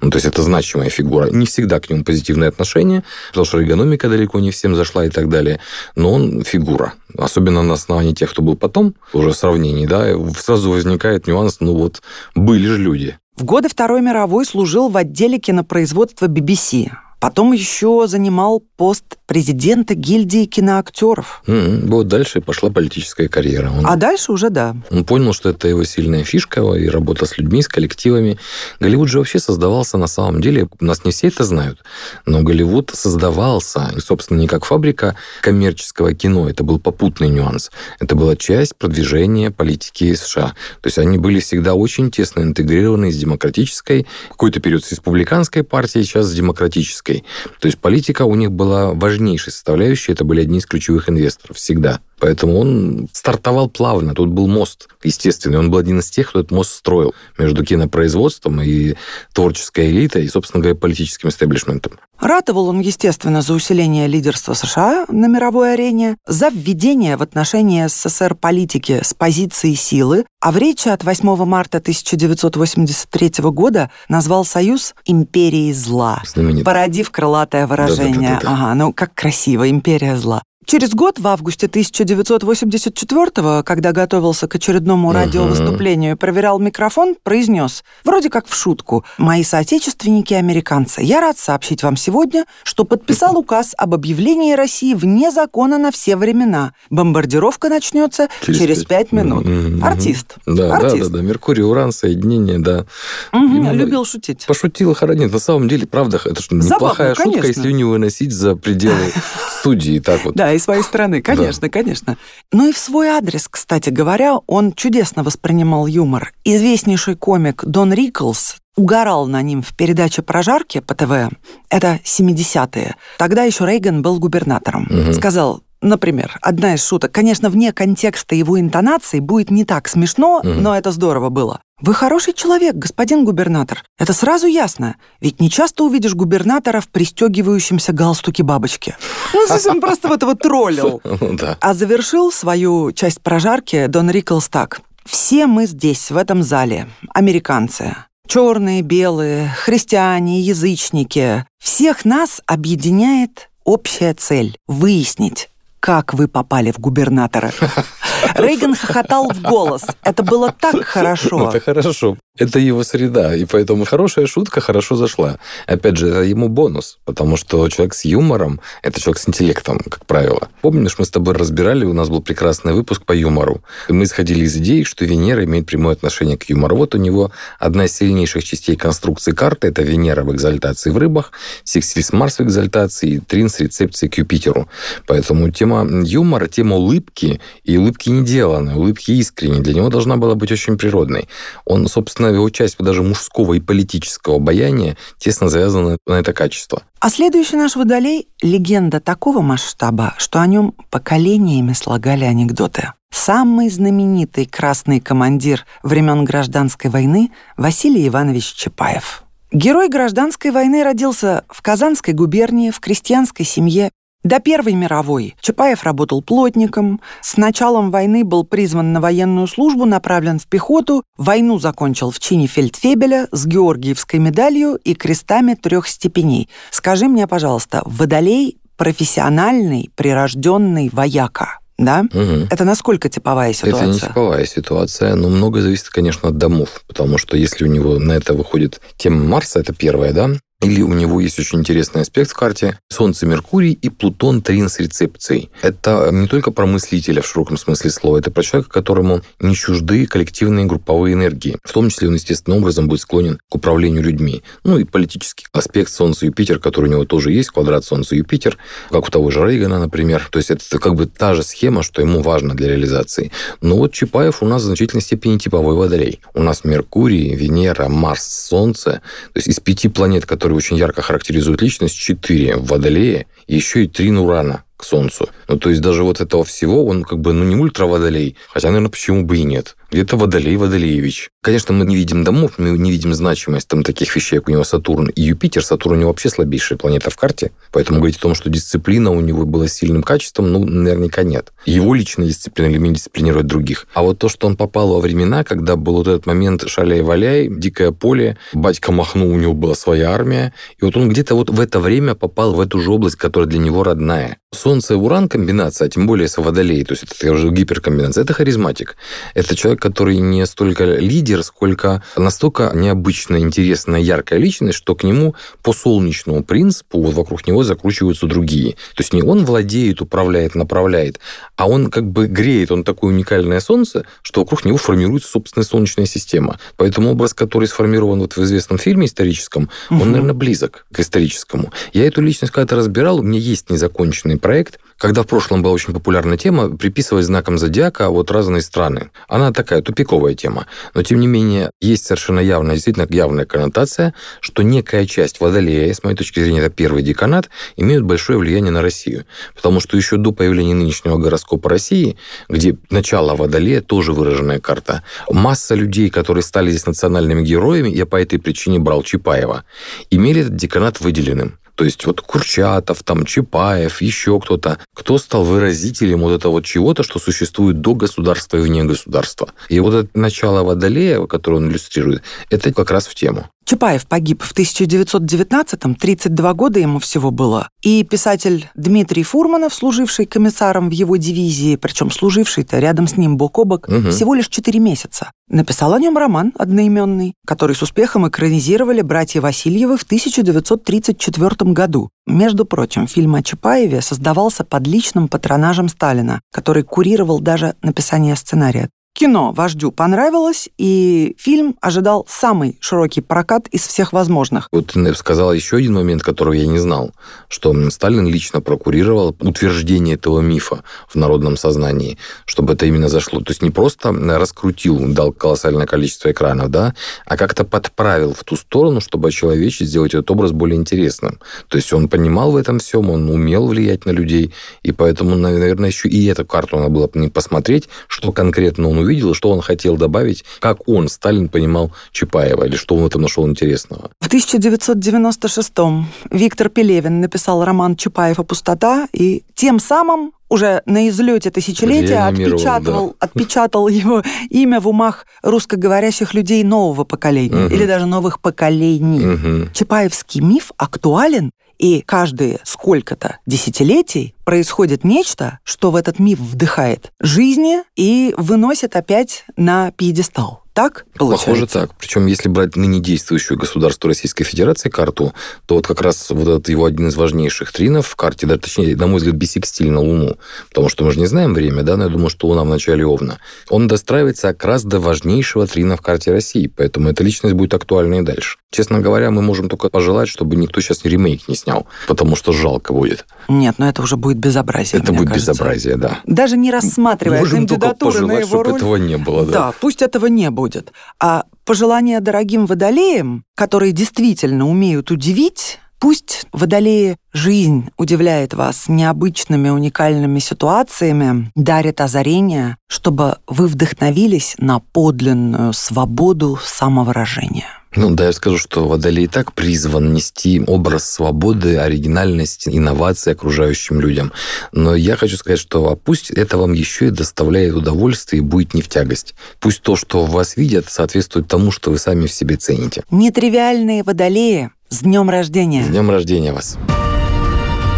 Ну, 0.00 0.10
то 0.10 0.16
есть 0.16 0.26
это 0.26 0.42
значимая 0.42 0.90
фигура. 0.90 1.28
Не 1.30 1.44
всегда 1.46 1.80
к 1.80 1.90
нему 1.90 2.04
позитивное 2.04 2.48
отношение, 2.48 3.02
потому 3.30 3.46
что 3.46 3.58
эргономика 3.58 4.08
далеко 4.08 4.38
не 4.38 4.50
всем 4.50 4.76
зашла 4.76 5.06
и 5.06 5.08
так 5.08 5.28
далее. 5.28 5.58
Но 5.96 6.12
он 6.12 6.42
фигура. 6.44 6.92
Особенно 7.18 7.62
на 7.62 7.74
основании 7.74 8.12
тех, 8.12 8.30
кто 8.30 8.42
был 8.42 8.56
потом, 8.56 8.94
уже 9.12 9.34
сравнений, 9.34 9.86
да, 9.86 10.14
сразу 10.38 10.70
возникает 10.70 11.26
нюанс, 11.26 11.60
ну 11.60 11.74
вот, 11.74 12.02
были 12.34 12.66
же 12.66 12.78
люди. 12.78 13.18
В 13.36 13.44
годы 13.44 13.68
Второй 13.68 14.02
мировой 14.02 14.44
служил 14.44 14.88
в 14.88 14.96
отделе 14.96 15.38
кинопроизводства 15.38 16.26
BBC. 16.28 16.90
Потом 17.22 17.52
еще 17.52 18.06
занимал 18.08 18.64
пост 18.76 19.04
президента 19.26 19.94
гильдии 19.94 20.44
киноактеров. 20.44 21.44
Mm-hmm. 21.46 21.86
Вот 21.86 22.08
дальше 22.08 22.40
пошла 22.40 22.68
политическая 22.68 23.28
карьера. 23.28 23.70
Он, 23.70 23.86
а 23.86 23.94
дальше 23.94 24.32
уже 24.32 24.50
да. 24.50 24.74
Он 24.90 25.04
понял, 25.04 25.32
что 25.32 25.50
это 25.50 25.68
его 25.68 25.84
сильная 25.84 26.24
фишка, 26.24 26.60
и 26.74 26.88
работа 26.88 27.24
с 27.26 27.38
людьми, 27.38 27.62
с 27.62 27.68
коллективами. 27.68 28.40
Голливуд 28.80 29.08
же 29.08 29.18
вообще 29.18 29.38
создавался 29.38 29.98
на 29.98 30.08
самом 30.08 30.40
деле, 30.40 30.66
у 30.80 30.84
нас 30.84 31.04
не 31.04 31.12
все 31.12 31.28
это 31.28 31.44
знают, 31.44 31.84
но 32.26 32.42
Голливуд 32.42 32.90
создавался, 32.92 33.92
и, 33.96 34.00
собственно, 34.00 34.40
не 34.40 34.48
как 34.48 34.64
фабрика 34.64 35.14
коммерческого 35.42 36.14
кино, 36.14 36.50
это 36.50 36.64
был 36.64 36.80
попутный 36.80 37.28
нюанс. 37.28 37.70
Это 38.00 38.16
была 38.16 38.34
часть 38.34 38.74
продвижения 38.74 39.52
политики 39.52 40.12
США. 40.12 40.54
То 40.80 40.88
есть 40.88 40.98
они 40.98 41.18
были 41.18 41.38
всегда 41.38 41.74
очень 41.74 42.10
тесно 42.10 42.40
интегрированы 42.40 43.12
с 43.12 43.16
демократической, 43.16 44.08
какой-то 44.28 44.58
период 44.58 44.84
с 44.84 44.90
республиканской 44.90 45.62
партией, 45.62 46.04
сейчас 46.04 46.26
с 46.26 46.34
демократической 46.34 47.11
политикой. 47.12 47.24
То 47.60 47.66
есть 47.66 47.78
политика 47.78 48.22
у 48.22 48.34
них 48.34 48.50
была 48.52 48.92
важнейшей 48.92 49.52
составляющей, 49.52 50.12
это 50.12 50.24
были 50.24 50.42
одни 50.42 50.58
из 50.58 50.66
ключевых 50.66 51.08
инвесторов 51.08 51.56
всегда. 51.56 52.00
Поэтому 52.22 52.56
он 52.56 53.08
стартовал 53.12 53.68
плавно. 53.68 54.14
Тут 54.14 54.28
был 54.28 54.46
мост, 54.46 54.88
естественно. 55.02 55.58
Он 55.58 55.72
был 55.72 55.78
один 55.78 55.98
из 55.98 56.08
тех, 56.08 56.28
кто 56.28 56.38
этот 56.38 56.52
мост 56.52 56.72
строил 56.72 57.16
между 57.36 57.64
кинопроизводством 57.64 58.62
и 58.62 58.94
творческой 59.34 59.90
элитой, 59.90 60.24
и, 60.24 60.28
собственно 60.28 60.62
говоря, 60.62 60.78
политическим 60.78 61.30
истеблишментом. 61.30 61.94
Ратовал 62.20 62.68
он, 62.68 62.78
естественно, 62.78 63.42
за 63.42 63.54
усиление 63.54 64.06
лидерства 64.06 64.54
США 64.54 65.06
на 65.08 65.26
мировой 65.26 65.74
арене, 65.74 66.16
за 66.24 66.50
введение 66.50 67.16
в 67.16 67.22
отношении 67.22 67.88
СССР 67.88 68.36
политики 68.36 69.00
с 69.02 69.14
позиции 69.14 69.74
силы, 69.74 70.24
а 70.40 70.52
в 70.52 70.58
речи 70.58 70.86
от 70.86 71.02
8 71.02 71.44
марта 71.44 71.78
1983 71.78 73.32
года 73.50 73.90
назвал 74.08 74.44
Союз 74.44 74.94
«империей 75.06 75.72
зла», 75.72 76.22
Знаменит. 76.24 76.64
породив 76.64 77.10
крылатое 77.10 77.66
выражение. 77.66 78.34
Да, 78.34 78.34
да, 78.36 78.40
да, 78.42 78.46
да. 78.46 78.52
Ага, 78.52 78.74
ну 78.76 78.92
как 78.92 79.12
красиво, 79.12 79.68
империя 79.68 80.16
зла. 80.16 80.42
Через 80.64 80.94
год, 80.94 81.18
в 81.18 81.26
августе 81.26 81.66
1984 81.66 83.62
когда 83.62 83.92
готовился 83.92 84.46
к 84.46 84.54
очередному 84.54 85.10
uh-huh. 85.10 85.14
радиовыступлению 85.14 86.12
и 86.12 86.16
проверял 86.16 86.58
микрофон, 86.58 87.16
произнес, 87.22 87.82
вроде 88.04 88.30
как 88.30 88.46
в 88.46 88.54
шутку, 88.54 89.04
«Мои 89.18 89.42
соотечественники-американцы, 89.42 91.02
я 91.02 91.20
рад 91.20 91.38
сообщить 91.38 91.82
вам 91.82 91.96
сегодня, 91.96 92.44
что 92.62 92.84
подписал 92.84 93.36
указ 93.36 93.74
об 93.76 93.94
объявлении 93.94 94.54
России 94.54 94.94
вне 94.94 95.30
закона 95.30 95.78
на 95.78 95.90
все 95.90 96.16
времена. 96.16 96.74
Бомбардировка 96.90 97.68
начнется 97.68 98.28
через, 98.44 98.58
через 98.58 98.84
5 98.84 99.12
минут». 99.12 99.44
Uh-huh. 99.44 99.82
Артист. 99.82 100.36
Да, 100.46 100.76
Артист. 100.76 101.10
да, 101.10 101.10
да, 101.10 101.18
да. 101.18 101.22
Меркурий, 101.22 101.62
Уран, 101.62 101.92
соединение, 101.92 102.58
да. 102.58 102.86
Uh-huh. 103.32 103.74
Любил 103.74 104.04
шутить. 104.04 104.46
Пошутил, 104.46 104.94
хоронит. 104.94 105.32
На 105.32 105.38
самом 105.38 105.68
деле, 105.68 105.86
правда, 105.86 106.20
это 106.24 106.40
что, 106.40 106.54
неплохая 106.54 107.14
Забавно, 107.14 107.32
шутка, 107.34 107.48
если 107.48 107.72
не 107.72 107.84
выносить 107.84 108.32
за 108.32 108.54
пределы 108.54 109.12
студии. 109.60 109.98
Так 109.98 110.24
вот. 110.24 110.34
Да, 110.34 110.51
из 110.54 110.64
своей 110.64 110.82
страны, 110.82 111.22
конечно, 111.22 111.62
да. 111.62 111.68
конечно. 111.68 112.16
Ну 112.52 112.68
и 112.68 112.72
в 112.72 112.78
свой 112.78 113.08
адрес, 113.08 113.48
кстати 113.48 113.90
говоря, 113.90 114.36
он 114.46 114.72
чудесно 114.72 115.22
воспринимал 115.22 115.86
юмор. 115.86 116.32
Известнейший 116.44 117.16
комик 117.16 117.64
Дон 117.64 117.92
Риклс 117.92 118.56
угорал 118.76 119.26
на 119.26 119.42
ним 119.42 119.62
в 119.62 119.76
передаче 119.76 120.22
«Прожарки» 120.22 120.80
по 120.80 120.94
ТВ. 120.94 121.34
Это 121.68 122.00
70-е. 122.04 122.96
Тогда 123.18 123.42
еще 123.44 123.66
Рейган 123.66 124.02
был 124.02 124.18
губернатором. 124.18 124.88
Угу. 124.90 125.12
Сказал, 125.12 125.62
Например, 125.82 126.38
одна 126.40 126.74
из 126.74 126.86
шуток, 126.86 127.10
конечно, 127.10 127.50
вне 127.50 127.72
контекста 127.72 128.36
его 128.36 128.58
интонации 128.58 129.18
будет 129.18 129.50
не 129.50 129.64
так 129.64 129.88
смешно, 129.88 130.38
угу. 130.38 130.48
но 130.48 130.76
это 130.76 130.92
здорово 130.92 131.28
было. 131.28 131.60
Вы 131.82 131.94
хороший 131.94 132.32
человек, 132.32 132.76
господин 132.76 133.24
губернатор. 133.24 133.82
Это 133.98 134.12
сразу 134.12 134.46
ясно. 134.46 134.94
Ведь 135.20 135.40
не 135.40 135.50
часто 135.50 135.82
увидишь 135.82 136.14
губернатора 136.14 136.80
в 136.80 136.88
пристегивающемся 136.88 137.92
галстуке 137.92 138.44
бабочки. 138.44 138.94
Ну, 139.34 139.44
здесь 139.48 139.66
он 139.66 139.80
просто 139.80 140.06
вот 140.06 140.22
его 140.22 140.34
троллил. 140.34 141.00
Ну 141.32 141.38
а 141.60 141.74
завершил 141.74 142.30
свою 142.30 142.92
часть 142.92 143.20
прожарки 143.20 143.86
Дон 143.86 144.10
Риклс 144.10 144.48
так. 144.48 144.80
Все 145.04 145.46
мы 145.46 145.66
здесь, 145.66 146.10
в 146.10 146.16
этом 146.16 146.42
зале, 146.42 146.88
американцы. 147.12 147.96
Черные, 148.28 148.82
белые, 148.82 149.48
христиане, 149.48 150.40
язычники. 150.40 151.46
Всех 151.58 152.04
нас 152.04 152.42
объединяет 152.46 153.50
общая 153.64 154.14
цель– 154.14 154.56
выяснить, 154.68 155.50
как 155.80 156.14
вы 156.14 156.28
попали 156.28 156.70
в 156.70 156.78
губернатора. 156.78 157.52
Рейган 158.34 158.74
хохотал 158.74 159.28
в 159.28 159.42
голос. 159.42 159.86
Это 160.02 160.22
было 160.22 160.54
так 160.58 160.84
хорошо. 160.84 161.50
Это 161.50 161.60
хорошо. 161.60 162.16
Это 162.38 162.58
его 162.58 162.82
среда, 162.82 163.36
и 163.36 163.44
поэтому 163.44 163.84
хорошая 163.84 164.26
шутка 164.26 164.62
хорошо 164.62 164.96
зашла. 164.96 165.38
Опять 165.66 165.98
же, 165.98 166.08
это 166.08 166.22
ему 166.22 166.48
бонус, 166.48 166.98
потому 167.04 167.36
что 167.36 167.68
человек 167.68 167.92
с 167.92 168.06
юмором– 168.06 168.58
это 168.82 168.98
человек 168.98 169.18
с 169.18 169.28
интеллектом, 169.28 169.78
как 169.80 170.06
правило. 170.06 170.48
Помнишь, 170.62 170.98
мы 170.98 171.04
с 171.04 171.10
тобой 171.10 171.34
разбирали, 171.34 171.84
у 171.84 171.92
нас 171.92 172.08
был 172.08 172.22
прекрасный 172.22 172.72
выпуск 172.72 173.04
по 173.04 173.12
юмору. 173.12 173.62
И 173.90 173.92
мы 173.92 174.04
исходили 174.04 174.44
из 174.44 174.56
идеи, 174.56 174.82
что 174.84 175.04
Венера 175.04 175.44
имеет 175.44 175.66
прямое 175.66 175.92
отношение 175.92 176.38
к 176.38 176.44
юмору. 176.44 176.76
Вот 176.76 176.94
у 176.94 176.98
него 176.98 177.32
одна 177.58 177.84
из 177.84 177.94
сильнейших 177.94 178.42
частей 178.44 178.76
конструкции 178.76 179.32
карты– 179.32 179.68
это 179.68 179.82
Венера 179.82 180.24
в 180.24 180.32
экзальтации 180.32 180.88
в 180.88 180.96
рыбах, 180.96 181.32
секстиль 181.64 182.02
с 182.02 182.14
Марс 182.14 182.38
в 182.38 182.42
экзальтации 182.42 183.10
и 183.10 183.18
трин 183.18 183.50
с 183.50 183.60
рецепцией 183.60 184.08
к 184.08 184.16
Юпитеру. 184.16 184.68
Поэтому 185.06 185.50
тема 185.50 185.86
юмора, 186.02 186.48
тема 186.48 186.76
улыбки, 186.76 187.42
и 187.64 187.76
улыбки 187.76 188.08
не 188.12 188.24
деланы, 188.24 188.76
улыбки 188.76 189.10
искренние, 189.12 189.62
для 189.62 189.74
него 189.74 189.88
должна 189.88 190.16
была 190.16 190.34
быть 190.34 190.52
очень 190.52 190.78
природной. 190.78 191.28
Он, 191.64 191.86
собственно, 191.88 192.28
его 192.28 192.48
часть 192.50 192.76
даже 192.78 193.02
мужского 193.02 193.54
и 193.54 193.60
политического 193.60 194.36
обаяния 194.36 194.96
тесно 195.18 195.48
завязана 195.48 195.98
на 196.06 196.14
это 196.14 196.32
качество. 196.32 196.82
А 197.00 197.10
следующий 197.10 197.56
наш 197.56 197.76
водолей– 197.76 198.28
легенда 198.42 199.00
такого 199.00 199.40
масштаба, 199.40 200.14
что 200.18 200.40
о 200.40 200.46
нем 200.46 200.74
поколениями 200.90 201.72
слагали 201.72 202.24
анекдоты. 202.24 202.92
Самый 203.12 203.68
знаменитый 203.68 204.46
красный 204.46 205.00
командир 205.00 205.66
времен 205.82 206.24
Гражданской 206.24 206.90
войны 206.90 207.30
Василий 207.56 208.08
Иванович 208.08 208.54
Чапаев. 208.54 209.24
Герой 209.52 209.90
гражданской 209.90 210.50
войны 210.50 210.82
родился 210.82 211.44
в 211.48 211.60
Казанской 211.60 212.14
губернии 212.14 212.70
в 212.70 212.80
крестьянской 212.80 213.44
семье 213.44 213.90
до 214.24 214.38
Первой 214.38 214.74
мировой 214.74 215.34
Чапаев 215.40 215.82
работал 215.82 216.22
плотником, 216.22 217.00
с 217.20 217.36
началом 217.36 217.90
войны 217.90 218.24
был 218.24 218.44
призван 218.44 218.92
на 218.92 219.00
военную 219.00 219.46
службу, 219.46 219.84
направлен 219.84 220.38
в 220.38 220.46
пехоту, 220.46 221.02
войну 221.16 221.58
закончил 221.58 222.10
в 222.10 222.18
чине 222.18 222.46
фельдфебеля 222.46 223.28
с 223.32 223.46
Георгиевской 223.46 224.20
медалью 224.20 224.76
и 224.76 224.94
крестами 224.94 225.54
трех 225.54 225.88
степеней. 225.88 226.48
Скажи 226.70 227.08
мне, 227.08 227.26
пожалуйста, 227.26 227.82
Водолей– 227.84 228.58
профессиональный, 228.76 229.90
прирожденный 229.96 230.88
вояка– 230.92 231.58
да? 231.78 232.04
Угу. 232.12 232.48
Это 232.50 232.64
насколько 232.64 233.08
типовая 233.08 233.52
ситуация? 233.52 233.82
Это 233.82 233.92
не 233.92 233.98
типовая 233.98 234.46
ситуация, 234.46 235.14
но 235.14 235.28
много 235.28 235.60
зависит, 235.60 235.88
конечно, 235.88 236.28
от 236.28 236.38
домов, 236.38 236.82
потому 236.86 237.18
что 237.18 237.36
если 237.36 237.64
у 237.64 237.68
него 237.68 237.98
на 237.98 238.12
это 238.12 238.34
выходит 238.34 238.80
тема 238.96 239.24
Марса, 239.24 239.60
это 239.60 239.74
первое, 239.74 240.12
да, 240.12 240.30
или 240.62 240.82
у 240.82 240.92
него 240.94 241.20
есть 241.20 241.38
очень 241.38 241.58
интересный 241.58 242.02
аспект 242.02 242.30
в 242.30 242.34
карте 242.34 242.78
Солнце, 242.88 243.26
Меркурий 243.26 243.72
и 243.72 243.88
Плутон 243.88 244.42
трин 244.42 244.68
с 244.68 244.78
рецепцией. 244.78 245.50
Это 245.60 246.10
не 246.12 246.28
только 246.28 246.50
про 246.52 246.66
мыслителя 246.66 247.20
в 247.20 247.26
широком 247.26 247.56
смысле 247.56 247.90
слова, 247.90 248.18
это 248.18 248.30
про 248.30 248.42
человека, 248.42 248.70
которому 248.70 249.22
не 249.40 249.54
чужды 249.54 250.06
коллективные 250.06 250.66
групповые 250.66 251.14
энергии. 251.14 251.58
В 251.64 251.72
том 251.72 251.90
числе 251.90 252.08
он 252.08 252.14
естественным 252.14 252.58
образом 252.58 252.88
будет 252.88 253.00
склонен 253.00 253.40
к 253.48 253.54
управлению 253.54 254.02
людьми. 254.02 254.42
Ну 254.64 254.78
и 254.78 254.84
политический 254.84 255.46
аспект 255.52 255.90
Солнца-Юпитер, 255.90 256.58
который 256.58 256.86
у 256.86 256.92
него 256.92 257.04
тоже 257.04 257.32
есть, 257.32 257.50
квадрат 257.50 257.84
Солнца-Юпитер, 257.84 258.56
как 258.90 259.08
у 259.08 259.10
того 259.10 259.30
же 259.30 259.44
Рейгана, 259.44 259.78
например. 259.78 260.28
То 260.30 260.38
есть 260.38 260.50
это 260.50 260.78
как 260.78 260.94
бы 260.94 261.06
та 261.06 261.34
же 261.34 261.42
схема, 261.42 261.82
что 261.82 262.00
ему 262.02 262.22
важно 262.22 262.54
для 262.54 262.68
реализации. 262.68 263.32
Но 263.60 263.76
вот 263.76 263.92
Чапаев 263.92 264.42
у 264.42 264.46
нас 264.46 264.62
в 264.62 264.66
значительной 264.66 265.02
степени 265.02 265.38
типовой 265.38 265.74
водолей. 265.74 266.20
У 266.34 266.42
нас 266.42 266.64
Меркурий, 266.64 267.34
Венера, 267.34 267.88
Марс, 267.88 268.26
Солнце. 268.26 269.02
То 269.32 269.38
есть 269.38 269.48
из 269.48 269.60
пяти 269.60 269.88
планет, 269.88 270.26
которые 270.26 270.51
которые 270.52 270.58
очень 270.58 270.76
ярко 270.76 271.02
характеризуют 271.02 271.62
личность, 271.62 271.98
четыре 271.98 272.56
в 272.56 272.66
Водолее, 272.66 273.26
еще 273.46 273.84
и 273.84 273.88
три 273.88 274.10
Нурана 274.10 274.64
к 274.76 274.84
Солнцу. 274.84 275.28
Ну, 275.48 275.58
то 275.58 275.70
есть 275.70 275.80
даже 275.80 276.02
вот 276.02 276.20
этого 276.20 276.44
всего 276.44 276.84
он 276.84 277.04
как 277.04 277.20
бы, 277.20 277.32
ну, 277.32 277.44
не 277.44 277.56
ультраводолей, 277.56 278.36
хотя, 278.52 278.68
наверное, 278.68 278.90
почему 278.90 279.24
бы 279.24 279.38
и 279.38 279.44
нет. 279.44 279.76
Где-то 279.92 280.16
Водолей 280.16 280.56
Водолеевич. 280.56 281.28
Конечно, 281.42 281.74
мы 281.74 281.84
не 281.84 281.96
видим 281.96 282.24
домов, 282.24 282.52
мы 282.56 282.70
не 282.78 282.90
видим 282.90 283.12
значимость 283.12 283.68
там 283.68 283.82
таких 283.82 284.16
вещей, 284.16 284.38
как 284.38 284.48
у 284.48 284.52
него 284.52 284.64
Сатурн 284.64 285.08
и 285.08 285.20
Юпитер. 285.20 285.62
Сатурн 285.62 285.96
у 285.96 286.00
него 286.00 286.08
вообще 286.08 286.30
слабейшая 286.30 286.78
планета 286.78 287.10
в 287.10 287.16
карте, 287.16 287.50
поэтому 287.72 287.98
говорить 287.98 288.16
о 288.16 288.20
том, 288.20 288.34
что 288.34 288.48
дисциплина 288.48 289.10
у 289.10 289.20
него 289.20 289.44
была 289.44 289.68
сильным 289.68 290.02
качеством, 290.02 290.50
ну, 290.50 290.64
наверняка 290.64 291.24
нет. 291.24 291.52
Его 291.66 291.92
личная 291.92 292.26
дисциплина 292.26 292.68
или 292.68 292.78
умение 292.78 292.96
дисциплинировать 292.96 293.46
других. 293.46 293.86
А 293.92 294.02
вот 294.02 294.18
то, 294.18 294.30
что 294.30 294.46
он 294.46 294.56
попал 294.56 294.94
во 294.94 295.00
времена, 295.00 295.44
когда 295.44 295.76
был 295.76 295.96
вот 295.96 296.08
этот 296.08 296.24
момент 296.24 296.66
шаляй-валяй, 296.66 297.48
дикое 297.50 297.92
поле, 297.92 298.38
батька 298.54 298.92
махнул, 298.92 299.28
у 299.28 299.36
него 299.36 299.52
была 299.52 299.74
своя 299.74 300.12
армия, 300.12 300.54
и 300.80 300.86
вот 300.86 300.96
он 300.96 301.10
где-то 301.10 301.34
вот 301.34 301.50
в 301.50 301.60
это 301.60 301.80
время 301.80 302.14
попал 302.14 302.54
в 302.54 302.60
эту 302.60 302.80
же 302.80 302.90
область, 302.90 303.16
которая 303.16 303.46
для 303.46 303.58
него 303.58 303.84
родная. 303.84 304.38
Солнце 304.54 304.94
и 304.94 304.96
Уран 304.96 305.28
комбинация, 305.28 305.86
а 305.86 305.88
тем 305.88 306.06
более 306.06 306.28
с 306.28 306.38
Водолей, 306.38 306.84
то 306.84 306.92
есть 306.92 307.04
это 307.04 307.32
уже 307.32 307.50
гиперкомбинация, 307.50 308.22
это 308.22 308.32
харизматик. 308.34 308.96
Это 309.34 309.56
человек, 309.56 309.81
который 309.82 310.18
не 310.18 310.46
столько 310.46 310.84
лидер, 310.84 311.42
сколько 311.42 312.04
настолько 312.16 312.70
необычная, 312.72 313.40
интересная, 313.40 313.98
яркая 313.98 314.38
личность, 314.38 314.78
что 314.78 314.94
к 314.94 315.02
нему 315.02 315.34
по 315.64 315.72
солнечному 315.72 316.44
принципу 316.44 317.02
вот 317.02 317.14
вокруг 317.14 317.48
него 317.48 317.64
закручиваются 317.64 318.28
другие. 318.28 318.74
То 318.94 319.00
есть 319.00 319.12
не 319.12 319.22
он 319.24 319.44
владеет, 319.44 320.00
управляет, 320.00 320.54
направляет, 320.54 321.18
а 321.56 321.68
он 321.68 321.90
как 321.90 322.08
бы 322.08 322.28
греет, 322.28 322.70
он 322.70 322.84
такое 322.84 323.12
уникальное 323.12 323.58
солнце, 323.58 324.06
что 324.22 324.42
вокруг 324.42 324.64
него 324.64 324.76
формируется 324.76 325.30
собственная 325.30 325.66
солнечная 325.66 326.06
система. 326.06 326.60
Поэтому 326.76 327.10
образ, 327.10 327.34
который 327.34 327.66
сформирован 327.66 328.20
вот 328.20 328.36
в 328.36 328.42
известном 328.44 328.78
фильме 328.78 329.06
историческом, 329.06 329.68
угу. 329.90 330.00
он, 330.00 330.12
наверное, 330.12 330.34
близок 330.34 330.86
к 330.92 331.00
историческому. 331.00 331.72
Я 331.92 332.06
эту 332.06 332.20
личность 332.20 332.52
когда-то 332.52 332.76
разбирал, 332.76 333.18
у 333.18 333.22
меня 333.22 333.40
есть 333.40 333.68
незаконченный 333.68 334.38
проект, 334.38 334.78
когда 335.02 335.24
в 335.24 335.26
прошлом 335.26 335.62
была 335.62 335.72
очень 335.72 335.92
популярная 335.92 336.36
тема 336.36 336.76
приписывать 336.76 337.24
знаком 337.24 337.58
зодиака 337.58 338.08
вот 338.08 338.30
разные 338.30 338.62
страны. 338.62 339.10
Она 339.26 339.52
такая 339.52 339.71
тупиковая 339.80 340.34
тема. 340.34 340.66
Но, 340.94 341.02
тем 341.02 341.20
не 341.20 341.26
менее, 341.26 341.70
есть 341.80 342.04
совершенно 342.04 342.40
явная, 342.40 342.74
действительно 342.74 343.06
явная 343.08 343.46
коннотация, 343.46 344.14
что 344.40 344.62
некая 344.62 345.06
часть 345.06 345.40
Водолея, 345.40 345.92
с 345.92 346.02
моей 346.02 346.16
точки 346.16 346.40
зрения, 346.40 346.60
это 346.60 346.70
первый 346.70 347.02
деканат, 347.02 347.48
имеют 347.76 348.04
большое 348.04 348.38
влияние 348.38 348.72
на 348.72 348.82
Россию. 348.82 349.24
Потому 349.54 349.80
что 349.80 349.96
еще 349.96 350.16
до 350.16 350.32
появления 350.32 350.74
нынешнего 350.74 351.16
гороскопа 351.16 351.70
России, 351.70 352.16
где 352.48 352.76
начало 352.90 353.34
Водолея, 353.34 353.80
тоже 353.80 354.12
выраженная 354.12 354.60
карта, 354.60 355.02
масса 355.30 355.74
людей, 355.74 356.10
которые 356.10 356.42
стали 356.42 356.70
здесь 356.70 356.86
национальными 356.86 357.42
героями, 357.42 357.88
я 357.88 358.06
по 358.06 358.20
этой 358.20 358.38
причине 358.38 358.78
брал 358.78 359.02
Чапаева, 359.02 359.64
имели 360.10 360.42
этот 360.42 360.56
деканат 360.56 361.00
выделенным. 361.00 361.58
То 361.74 361.84
есть 361.84 362.04
вот 362.06 362.20
Курчатов, 362.20 363.02
там 363.02 363.24
Чапаев, 363.24 364.02
еще 364.02 364.38
кто-то, 364.40 364.78
кто 364.94 365.18
стал 365.18 365.44
выразителем 365.44 366.20
вот 366.20 366.32
этого 366.32 366.52
вот 366.52 366.64
чего-то, 366.64 367.02
что 367.02 367.18
существует 367.18 367.80
до 367.80 367.94
государства 367.94 368.58
и 368.58 368.60
вне 368.60 368.84
государства. 368.84 369.52
И 369.68 369.80
вот 369.80 369.94
это 369.94 370.18
начало 370.18 370.62
Водолея, 370.62 371.24
которое 371.26 371.56
он 371.56 371.70
иллюстрирует, 371.70 372.22
это 372.50 372.72
как 372.72 372.90
раз 372.90 373.06
в 373.06 373.14
тему. 373.14 373.46
Чапаев 373.64 374.06
погиб 374.06 374.42
в 374.42 374.54
1919-м, 374.54 375.94
32 375.94 376.54
года 376.54 376.80
ему 376.80 376.98
всего 376.98 377.30
было. 377.30 377.68
И 377.82 378.04
писатель 378.04 378.70
Дмитрий 378.76 379.24
Фурманов, 379.24 379.74
служивший 379.74 380.24
комиссаром 380.24 380.88
в 380.88 380.92
его 380.92 381.16
дивизии, 381.16 381.74
причем 381.74 382.12
служивший-то 382.12 382.78
рядом 382.78 383.08
с 383.08 383.16
ним 383.16 383.36
бок 383.36 383.58
о 383.58 383.64
бок, 383.64 383.88
угу. 383.88 384.10
всего 384.10 384.34
лишь 384.34 384.48
4 384.48 384.78
месяца, 384.78 385.32
написал 385.48 385.92
о 385.92 385.98
нем 385.98 386.16
роман 386.16 386.52
одноименный, 386.56 387.34
который 387.44 387.74
с 387.74 387.82
успехом 387.82 388.28
экранизировали 388.28 389.02
братья 389.02 389.40
Васильевы 389.40 389.96
в 389.96 390.04
1934 390.04 391.72
году. 391.72 392.10
Между 392.24 392.64
прочим, 392.64 393.08
фильм 393.08 393.34
о 393.34 393.42
Чапаеве 393.42 394.00
создавался 394.00 394.62
под 394.64 394.86
личным 394.86 395.26
патронажем 395.26 395.88
Сталина, 395.88 396.40
который 396.52 396.84
курировал 396.84 397.40
даже 397.40 397.74
написание 397.82 398.36
сценария. 398.36 398.90
Кино 399.14 399.52
вождю 399.52 399.92
понравилось, 399.92 400.70
и 400.78 401.36
фильм 401.38 401.76
ожидал 401.82 402.26
самый 402.28 402.78
широкий 402.80 403.20
прокат 403.20 403.68
из 403.68 403.86
всех 403.86 404.14
возможных. 404.14 404.68
Вот 404.72 404.92
ты 404.92 405.14
сказала 405.14 405.52
еще 405.52 405.76
один 405.76 405.94
момент, 405.94 406.22
которого 406.22 406.54
я 406.54 406.66
не 406.66 406.78
знал, 406.78 407.12
что 407.48 407.74
Сталин 407.90 408.26
лично 408.26 408.62
прокурировал 408.62 409.36
утверждение 409.38 410.14
этого 410.14 410.40
мифа 410.40 410.82
в 411.08 411.14
народном 411.16 411.58
сознании, 411.58 412.16
чтобы 412.46 412.72
это 412.72 412.86
именно 412.86 413.08
зашло. 413.08 413.40
То 413.40 413.50
есть 413.50 413.60
не 413.60 413.70
просто 413.70 414.12
раскрутил, 414.12 414.98
дал 415.12 415.32
колоссальное 415.32 415.86
количество 415.86 416.30
экранов, 416.30 416.70
да, 416.70 416.94
а 417.26 417.36
как-то 417.36 417.64
подправил 417.64 418.32
в 418.32 418.42
ту 418.44 418.56
сторону, 418.56 419.02
чтобы 419.02 419.30
человече 419.30 419.84
сделать 419.84 420.14
этот 420.14 420.30
образ 420.30 420.52
более 420.52 420.78
интересным. 420.78 421.38
То 421.68 421.76
есть 421.76 421.92
он 421.92 422.08
понимал 422.08 422.52
в 422.52 422.56
этом 422.56 422.78
всем, 422.78 423.10
он 423.10 423.28
умел 423.28 423.66
влиять 423.66 424.06
на 424.06 424.10
людей, 424.10 424.54
и 424.82 424.90
поэтому, 424.90 425.36
наверное, 425.36 425.90
еще 425.90 426.08
и 426.08 426.24
эту 426.26 426.46
карту 426.46 426.78
надо 426.78 426.88
было 426.88 427.08
посмотреть, 427.28 427.90
что 428.08 428.32
конкретно 428.32 428.88
он 428.88 429.01
увидел, 429.02 429.34
что 429.34 429.50
он 429.50 429.60
хотел 429.60 429.96
добавить, 429.96 430.44
как 430.60 430.88
он, 430.88 431.08
Сталин, 431.08 431.48
понимал 431.48 431.92
Чапаева, 432.12 432.64
или 432.64 432.76
что 432.76 432.94
он 432.96 433.02
в 433.02 433.06
этом 433.06 433.22
нашел 433.22 433.48
интересного. 433.48 434.10
В 434.20 434.28
1996-м 434.28 436.06
Виктор 436.30 436.68
Пелевин 436.68 437.20
написал 437.20 437.64
роман 437.64 437.96
«Чапаева 437.96 438.42
пустота», 438.42 439.08
и 439.12 439.42
тем 439.54 439.78
самым 439.78 440.32
уже 440.52 440.82
на 440.84 441.08
излете 441.08 441.50
тысячелетия 441.50 442.26
отпечатал, 442.26 443.16
да. 443.18 443.26
отпечатал 443.26 443.88
его 443.88 444.22
имя 444.50 444.80
в 444.80 444.88
умах 444.88 445.26
русскоговорящих 445.42 446.34
людей 446.34 446.62
нового 446.62 447.04
поколения 447.04 447.66
угу. 447.66 447.74
или 447.74 447.86
даже 447.86 448.04
новых 448.04 448.38
поколений. 448.40 449.26
Угу. 449.26 449.70
Чапаевский 449.72 450.42
миф 450.42 450.72
актуален 450.76 451.52
и 451.82 452.00
каждые 452.00 452.60
сколько-то 452.62 453.38
десятилетий 453.44 454.36
происходит 454.44 455.02
нечто, 455.02 455.58
что 455.64 455.90
в 455.90 455.96
этот 455.96 456.20
миф 456.20 456.38
вдыхает 456.38 457.10
жизни 457.18 457.82
и 457.96 458.32
выносит 458.38 458.94
опять 458.94 459.44
на 459.56 459.90
пьедестал. 459.90 460.62
Так 460.74 461.04
получается? 461.18 461.46
Похоже 461.46 461.66
так. 461.66 461.90
Причем, 461.98 462.26
если 462.26 462.48
брать 462.48 462.76
ныне 462.76 462.98
действующую 462.98 463.58
государство 463.58 464.08
Российской 464.08 464.44
Федерации 464.44 464.88
карту, 464.88 465.34
то 465.66 465.74
вот 465.74 465.86
как 465.86 466.00
раз 466.00 466.30
вот 466.30 466.48
этот 466.48 466.68
его 466.70 466.86
один 466.86 467.08
из 467.08 467.16
важнейших 467.16 467.72
тринов 467.72 468.06
в 468.06 468.16
карте, 468.16 468.46
да, 468.46 468.56
точнее, 468.56 468.96
на 468.96 469.06
мой 469.06 469.18
взгляд, 469.18 469.34
бисекстиль 469.34 469.90
на 469.90 470.00
Луну, 470.00 470.36
потому 470.68 470.88
что 470.88 471.04
мы 471.04 471.12
же 471.12 471.18
не 471.18 471.26
знаем 471.26 471.52
время, 471.52 471.82
да, 471.82 471.96
но 471.96 472.04
я 472.04 472.08
думаю, 472.08 472.30
что 472.30 472.46
Луна 472.48 472.62
в 472.62 472.68
начале 472.68 473.04
Овна, 473.04 473.38
он 473.68 473.86
достраивается 473.86 474.48
как 474.48 474.64
раз 474.64 474.84
до 474.84 474.98
важнейшего 474.98 475.66
трина 475.66 475.96
в 475.96 476.00
карте 476.00 476.32
России, 476.32 476.66
поэтому 476.74 477.10
эта 477.10 477.22
личность 477.22 477.54
будет 477.54 477.74
актуальна 477.74 478.16
и 478.20 478.22
дальше. 478.22 478.56
Честно 478.70 479.00
говоря, 479.00 479.30
мы 479.30 479.42
можем 479.42 479.68
только 479.68 479.90
пожелать, 479.90 480.28
чтобы 480.30 480.56
никто 480.56 480.80
сейчас 480.80 481.04
ремейк 481.04 481.46
не 481.48 481.54
снял, 481.56 481.86
потому 482.08 482.36
что 482.36 482.52
жалко 482.52 482.94
будет. 482.94 483.26
Нет, 483.48 483.74
но 483.76 483.86
это 483.90 484.00
уже 484.00 484.16
будет 484.16 484.38
безобразие, 484.38 485.02
Это 485.02 485.12
будет 485.12 485.28
кажется. 485.28 485.52
безобразие, 485.52 485.96
да. 485.96 486.20
Даже 486.24 486.56
не 486.56 486.70
рассматривая 486.70 487.40
Можем 487.40 487.66
кандидатуры 487.66 488.20
на 488.26 488.32
его 488.32 488.46
чтобы 488.48 488.64
роль. 488.64 488.76
этого 488.76 488.96
не 488.96 489.18
было, 489.18 489.44
да. 489.44 489.52
Да, 489.52 489.72
пусть 489.78 490.00
этого 490.00 490.26
не 490.26 490.50
будет. 490.62 490.92
А 491.18 491.44
пожелания 491.64 492.20
дорогим 492.20 492.66
водолеям, 492.66 493.44
которые 493.56 493.92
действительно 493.92 494.68
умеют 494.68 495.10
удивить, 495.10 495.78
Пусть 495.98 496.46
водолеи 496.52 497.16
жизнь 497.32 497.90
удивляет 497.96 498.54
вас 498.54 498.88
необычными 498.88 499.68
уникальными 499.68 500.40
ситуациями, 500.40 501.52
дарит 501.54 502.00
озарение, 502.00 502.76
чтобы 502.88 503.36
вы 503.46 503.68
вдохновились 503.68 504.56
на 504.58 504.80
подлинную 504.80 505.72
свободу 505.72 506.58
самовыражения. 506.60 507.81
Ну 507.94 508.10
да, 508.10 508.26
я 508.26 508.32
скажу, 508.32 508.56
что 508.56 508.88
Водолей 508.88 509.24
и 509.24 509.28
так 509.28 509.52
призван 509.52 510.12
нести 510.14 510.62
образ 510.66 511.10
свободы, 511.10 511.76
оригинальности, 511.76 512.70
инновации 512.70 513.32
окружающим 513.32 514.00
людям. 514.00 514.32
Но 514.72 514.94
я 514.94 515.16
хочу 515.16 515.36
сказать, 515.36 515.58
что 515.58 515.90
а 515.90 515.96
пусть 515.96 516.30
это 516.30 516.56
вам 516.56 516.72
еще 516.72 517.08
и 517.08 517.10
доставляет 517.10 517.74
удовольствие 517.74 518.42
и 518.42 518.44
будет 518.44 518.74
не 518.74 518.82
в 518.82 518.88
тягость. 518.88 519.34
Пусть 519.60 519.82
то, 519.82 519.96
что 519.96 520.24
вас 520.24 520.56
видят, 520.56 520.86
соответствует 520.88 521.48
тому, 521.48 521.70
что 521.70 521.90
вы 521.90 521.98
сами 521.98 522.26
в 522.26 522.32
себе 522.32 522.56
цените. 522.56 523.04
Нетривиальные 523.10 524.02
Водолеи, 524.02 524.70
с 524.88 525.00
днем 525.00 525.28
рождения! 525.28 525.84
С 525.84 525.88
днем 525.88 526.10
рождения 526.10 526.52
вас! 526.52 526.78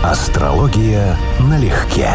Астрология 0.02 1.16
налегке. 1.40 2.10